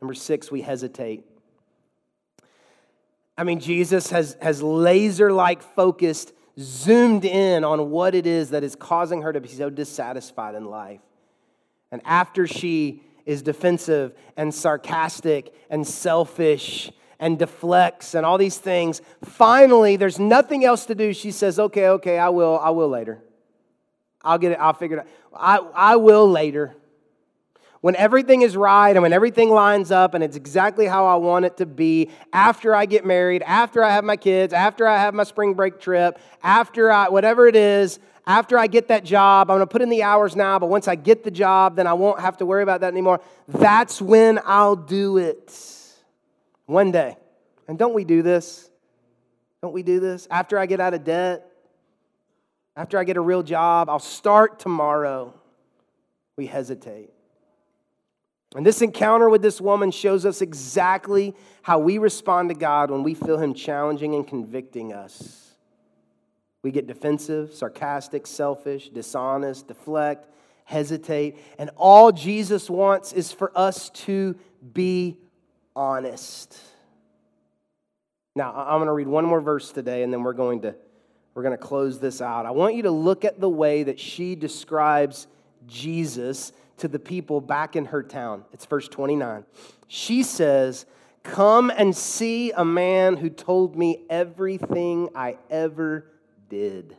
Number 0.00 0.14
six, 0.14 0.50
we 0.50 0.60
hesitate. 0.60 1.24
I 3.36 3.44
mean, 3.44 3.60
Jesus 3.60 4.10
has, 4.10 4.36
has 4.40 4.62
laser 4.62 5.32
like 5.32 5.62
focused, 5.62 6.32
zoomed 6.58 7.24
in 7.24 7.64
on 7.64 7.90
what 7.90 8.14
it 8.14 8.26
is 8.26 8.50
that 8.50 8.62
is 8.62 8.76
causing 8.76 9.22
her 9.22 9.32
to 9.32 9.40
be 9.40 9.48
so 9.48 9.70
dissatisfied 9.70 10.54
in 10.54 10.66
life. 10.66 11.00
And 11.90 12.00
after 12.04 12.46
she 12.46 13.02
is 13.26 13.42
defensive 13.42 14.14
and 14.36 14.54
sarcastic 14.54 15.54
and 15.70 15.86
selfish 15.86 16.92
and 17.18 17.38
deflects 17.38 18.14
and 18.14 18.26
all 18.26 18.38
these 18.38 18.58
things, 18.58 19.00
finally, 19.24 19.96
there's 19.96 20.18
nothing 20.18 20.64
else 20.64 20.86
to 20.86 20.94
do. 20.94 21.12
She 21.12 21.30
says, 21.30 21.58
Okay, 21.58 21.88
okay, 21.88 22.18
I 22.18 22.28
will, 22.28 22.58
I 22.58 22.70
will 22.70 22.88
later. 22.88 23.22
I'll 24.22 24.38
get 24.38 24.52
it, 24.52 24.58
I'll 24.60 24.72
figure 24.72 24.98
it 24.98 25.00
out. 25.00 25.06
I, 25.36 25.58
I 25.74 25.96
will 25.96 26.28
later. 26.28 26.74
When 27.80 27.96
everything 27.96 28.40
is 28.40 28.56
right 28.56 28.92
and 28.92 29.02
when 29.02 29.12
everything 29.12 29.50
lines 29.50 29.90
up 29.90 30.14
and 30.14 30.24
it's 30.24 30.36
exactly 30.36 30.86
how 30.86 31.06
I 31.06 31.16
want 31.16 31.44
it 31.44 31.58
to 31.58 31.66
be, 31.66 32.08
after 32.32 32.74
I 32.74 32.86
get 32.86 33.04
married, 33.04 33.42
after 33.42 33.84
I 33.84 33.90
have 33.90 34.04
my 34.04 34.16
kids, 34.16 34.54
after 34.54 34.86
I 34.86 34.96
have 34.96 35.12
my 35.12 35.24
spring 35.24 35.52
break 35.52 35.80
trip, 35.80 36.18
after 36.42 36.90
I, 36.90 37.10
whatever 37.10 37.46
it 37.46 37.56
is, 37.56 37.98
after 38.26 38.58
I 38.58 38.68
get 38.68 38.88
that 38.88 39.04
job, 39.04 39.50
I'm 39.50 39.58
to 39.58 39.66
put 39.66 39.82
in 39.82 39.90
the 39.90 40.02
hours 40.02 40.34
now, 40.34 40.58
but 40.58 40.70
once 40.70 40.88
I 40.88 40.94
get 40.94 41.24
the 41.24 41.30
job, 41.30 41.76
then 41.76 41.86
I 41.86 41.92
won't 41.92 42.20
have 42.20 42.38
to 42.38 42.46
worry 42.46 42.62
about 42.62 42.80
that 42.80 42.90
anymore. 42.90 43.20
That's 43.48 44.00
when 44.00 44.40
I'll 44.46 44.76
do 44.76 45.18
it. 45.18 45.52
One 46.64 46.90
day. 46.90 47.18
And 47.68 47.78
don't 47.78 47.94
we 47.94 48.04
do 48.04 48.22
this? 48.22 48.70
Don't 49.60 49.74
we 49.74 49.82
do 49.82 50.00
this? 50.00 50.26
After 50.30 50.58
I 50.58 50.64
get 50.64 50.80
out 50.80 50.94
of 50.94 51.04
debt, 51.04 51.50
after 52.76 52.98
I 52.98 53.04
get 53.04 53.16
a 53.16 53.20
real 53.20 53.42
job, 53.42 53.88
I'll 53.88 53.98
start 53.98 54.58
tomorrow. 54.58 55.34
We 56.36 56.46
hesitate. 56.46 57.10
And 58.56 58.64
this 58.64 58.82
encounter 58.82 59.28
with 59.28 59.42
this 59.42 59.60
woman 59.60 59.90
shows 59.90 60.24
us 60.24 60.40
exactly 60.40 61.34
how 61.62 61.78
we 61.78 61.98
respond 61.98 62.50
to 62.50 62.54
God 62.54 62.90
when 62.90 63.02
we 63.02 63.14
feel 63.14 63.38
Him 63.38 63.54
challenging 63.54 64.14
and 64.14 64.26
convicting 64.26 64.92
us. 64.92 65.54
We 66.62 66.70
get 66.70 66.86
defensive, 66.86 67.52
sarcastic, 67.52 68.26
selfish, 68.26 68.88
dishonest, 68.88 69.68
deflect, 69.68 70.28
hesitate. 70.64 71.36
And 71.58 71.70
all 71.76 72.10
Jesus 72.10 72.70
wants 72.70 73.12
is 73.12 73.32
for 73.32 73.52
us 73.56 73.90
to 73.90 74.36
be 74.72 75.18
honest. 75.76 76.56
Now, 78.36 78.52
I'm 78.54 78.78
going 78.78 78.86
to 78.86 78.92
read 78.92 79.08
one 79.08 79.24
more 79.24 79.40
verse 79.40 79.72
today 79.72 80.02
and 80.02 80.12
then 80.12 80.22
we're 80.22 80.32
going 80.32 80.62
to 80.62 80.74
we're 81.34 81.42
going 81.42 81.56
to 81.56 81.62
close 81.62 81.98
this 81.98 82.20
out. 82.20 82.46
I 82.46 82.52
want 82.52 82.76
you 82.76 82.82
to 82.84 82.90
look 82.90 83.24
at 83.24 83.40
the 83.40 83.48
way 83.48 83.82
that 83.82 83.98
she 83.98 84.34
describes 84.34 85.26
Jesus 85.66 86.52
to 86.78 86.88
the 86.88 86.98
people 86.98 87.40
back 87.40 87.76
in 87.76 87.86
her 87.86 88.02
town. 88.02 88.44
It's 88.52 88.66
verse 88.66 88.88
29. 88.88 89.44
She 89.88 90.22
says, 90.22 90.86
Come 91.22 91.70
and 91.70 91.96
see 91.96 92.52
a 92.52 92.64
man 92.64 93.16
who 93.16 93.30
told 93.30 93.76
me 93.76 94.04
everything 94.10 95.08
I 95.14 95.38
ever 95.50 96.06
did. 96.48 96.96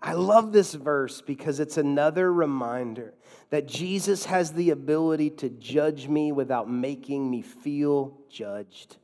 I 0.00 0.12
love 0.12 0.52
this 0.52 0.74
verse 0.74 1.20
because 1.20 1.58
it's 1.58 1.76
another 1.76 2.32
reminder 2.32 3.14
that 3.50 3.66
Jesus 3.66 4.26
has 4.26 4.52
the 4.52 4.70
ability 4.70 5.30
to 5.30 5.48
judge 5.48 6.06
me 6.06 6.30
without 6.30 6.70
making 6.70 7.28
me 7.28 7.42
feel 7.42 8.16
judged. 8.30 8.96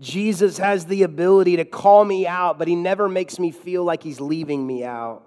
Jesus 0.00 0.58
has 0.58 0.86
the 0.86 1.02
ability 1.02 1.56
to 1.56 1.64
call 1.64 2.04
me 2.04 2.26
out, 2.26 2.58
but 2.58 2.68
he 2.68 2.74
never 2.74 3.08
makes 3.08 3.38
me 3.38 3.50
feel 3.50 3.84
like 3.84 4.02
he's 4.02 4.20
leaving 4.20 4.66
me 4.66 4.84
out. 4.84 5.22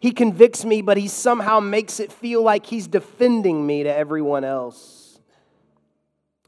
He 0.00 0.12
convicts 0.12 0.64
me, 0.64 0.82
but 0.82 0.96
he 0.96 1.08
somehow 1.08 1.60
makes 1.60 2.00
it 2.00 2.12
feel 2.12 2.42
like 2.42 2.66
he's 2.66 2.86
defending 2.86 3.66
me 3.66 3.82
to 3.82 3.94
everyone 3.94 4.44
else. 4.44 5.18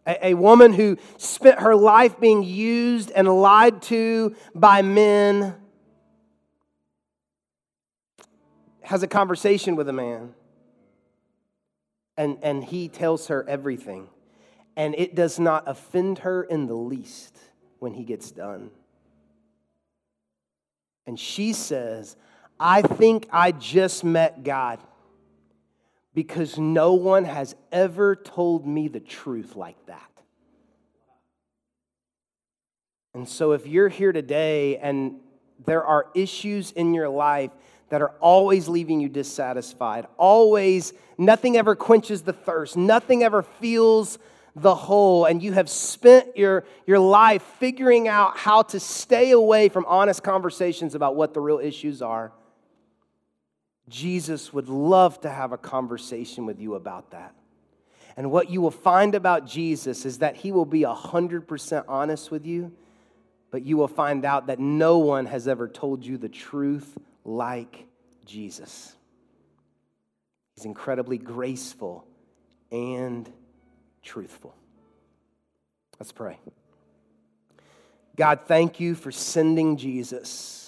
A, 0.07 0.28
a, 0.28 0.34
woman 0.34 0.72
who 0.72 0.97
spent 1.16 1.61
her 1.61 1.74
life 1.74 2.18
being 2.20 2.43
used 2.43 3.11
and 3.11 3.28
lied 3.28 3.82
to 3.82 4.34
by 4.55 4.82
men 4.82 5.55
has 8.82 9.03
a 9.03 9.09
conversation 9.09 9.74
with 9.74 9.89
a 9.89 9.93
man, 9.93 10.32
and, 12.16 12.39
and 12.41 12.62
he 12.62 12.89
tells 12.89 13.26
her 13.28 13.47
everything. 13.49 14.09
And 14.77 14.95
it 14.97 15.14
does 15.14 15.39
not 15.39 15.64
offend 15.66 16.18
her 16.18 16.43
in 16.43 16.66
the 16.66 16.74
least 16.74 17.39
when 17.79 17.95
he 17.95 18.05
gets 18.05 18.31
done. 18.31 18.70
And 21.07 21.18
she 21.18 21.53
says, 21.53 22.16
I 22.59 22.83
think 22.83 23.29
I 23.33 23.53
just 23.53 24.05
met 24.05 24.43
God 24.45 24.81
because 26.14 26.59
no 26.59 26.95
one 26.95 27.24
has 27.24 27.55
ever 27.70 28.16
told 28.16 28.66
me 28.66 28.89
the 28.89 29.01
truth 29.01 29.55
like 29.55 29.77
that. 29.87 30.03
And 33.14 33.29
so, 33.29 33.53
if 33.53 33.66
you're 33.66 33.89
here 33.89 34.12
today 34.12 34.77
and 34.79 35.20
there 35.64 35.85
are 35.85 36.07
issues 36.14 36.70
in 36.72 36.93
your 36.93 37.09
life 37.09 37.51
that 37.89 38.03
are 38.03 38.12
always 38.20 38.68
leaving 38.68 39.01
you 39.01 39.09
dissatisfied, 39.09 40.07
always, 40.18 40.93
nothing 41.16 41.57
ever 41.57 41.74
quenches 41.74 42.22
the 42.22 42.33
thirst, 42.33 42.77
nothing 42.77 43.22
ever 43.22 43.43
feels 43.43 44.18
the 44.57 44.75
whole, 44.75 45.27
and 45.27 45.41
you 45.43 45.53
have 45.53 45.69
spent 45.69 46.37
your, 46.37 46.65
your 46.87 46.99
life 46.99 47.43
figuring 47.61 48.09
out 48.09 48.37
how 48.37 48.63
to 48.63 48.81
stay 48.81 49.31
away 49.31 49.69
from 49.69 49.85
honest 49.87 50.23
conversations 50.23 50.95
about 50.95 51.15
what 51.15 51.35
the 51.35 51.41
real 51.41 51.59
issues 51.59 52.03
are 52.03 52.33
Jesus 53.89 54.53
would 54.53 54.69
love 54.69 55.21
to 55.21 55.31
have 55.31 55.53
a 55.53 55.59
conversation 55.59 56.47
with 56.47 56.61
you 56.61 56.75
about 56.75 57.11
that. 57.13 57.35
And 58.17 58.31
what 58.31 58.51
you 58.51 58.61
will 58.61 58.71
find 58.71 59.15
about 59.15 59.47
Jesus 59.47 60.05
is 60.05 60.19
that 60.19 60.37
he 60.37 60.51
will 60.51 60.65
be 60.65 60.81
100% 60.81 61.85
honest 61.87 62.31
with 62.31 62.47
you, 62.47 62.73
but 63.51 63.63
you 63.63 63.77
will 63.77 63.89
find 63.89 64.25
out 64.25 64.47
that 64.49 64.59
no 64.59 64.99
one 64.99 65.27
has 65.27 65.47
ever 65.47 65.69
told 65.69 66.05
you 66.05 66.17
the 66.17 66.29
truth 66.29 66.97
like 67.25 67.87
Jesus. 68.25 68.97
He's 70.55 70.65
incredibly 70.65 71.19
graceful 71.19 72.07
and 72.73 73.31
truthful. 74.07 74.55
Let's 76.01 76.13
pray. 76.13 76.39
God, 78.17 78.41
thank 78.47 78.81
you 78.81 78.95
for 78.95 79.13
sending 79.13 79.77
Jesus 79.77 80.67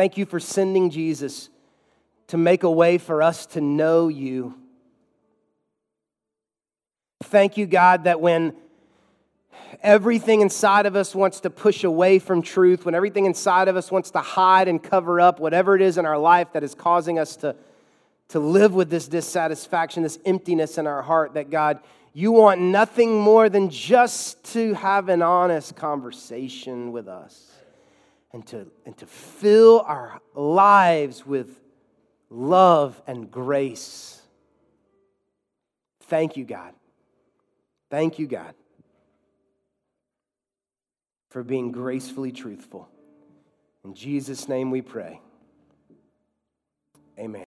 Thank 0.00 0.16
you 0.16 0.24
for 0.24 0.40
sending 0.40 0.88
Jesus 0.88 1.50
to 2.28 2.38
make 2.38 2.62
a 2.62 2.70
way 2.70 2.96
for 2.96 3.22
us 3.22 3.44
to 3.48 3.60
know 3.60 4.08
you. 4.08 4.54
Thank 7.24 7.58
you, 7.58 7.66
God, 7.66 8.04
that 8.04 8.18
when 8.18 8.54
everything 9.82 10.40
inside 10.40 10.86
of 10.86 10.96
us 10.96 11.14
wants 11.14 11.40
to 11.40 11.50
push 11.50 11.84
away 11.84 12.18
from 12.18 12.40
truth, 12.40 12.86
when 12.86 12.94
everything 12.94 13.26
inside 13.26 13.68
of 13.68 13.76
us 13.76 13.90
wants 13.90 14.12
to 14.12 14.20
hide 14.20 14.68
and 14.68 14.82
cover 14.82 15.20
up 15.20 15.38
whatever 15.38 15.76
it 15.76 15.82
is 15.82 15.98
in 15.98 16.06
our 16.06 16.16
life 16.16 16.54
that 16.54 16.64
is 16.64 16.74
causing 16.74 17.18
us 17.18 17.36
to, 17.36 17.54
to 18.30 18.40
live 18.40 18.74
with 18.74 18.90
this 18.90 19.08
dissatisfaction, 19.08 20.02
this 20.02 20.18
emptiness 20.24 20.78
in 20.78 20.86
our 20.86 21.02
heart, 21.02 21.34
that 21.34 21.50
God, 21.50 21.80
you 22.12 22.32
want 22.32 22.60
nothing 22.60 23.20
more 23.20 23.48
than 23.48 23.70
just 23.70 24.42
to 24.52 24.74
have 24.74 25.08
an 25.08 25.22
honest 25.22 25.76
conversation 25.76 26.92
with 26.92 27.08
us 27.08 27.52
and 28.32 28.46
to, 28.48 28.70
and 28.86 28.96
to 28.98 29.06
fill 29.06 29.80
our 29.86 30.20
lives 30.34 31.26
with 31.26 31.60
love 32.30 33.00
and 33.06 33.30
grace. 33.30 34.22
Thank 36.04 36.36
you, 36.36 36.44
God. 36.44 36.72
Thank 37.90 38.20
you, 38.20 38.28
God, 38.28 38.54
for 41.30 41.42
being 41.42 41.72
gracefully 41.72 42.30
truthful. 42.30 42.88
In 43.84 43.94
Jesus' 43.94 44.48
name 44.48 44.70
we 44.70 44.82
pray. 44.82 45.20
Amen. 47.18 47.38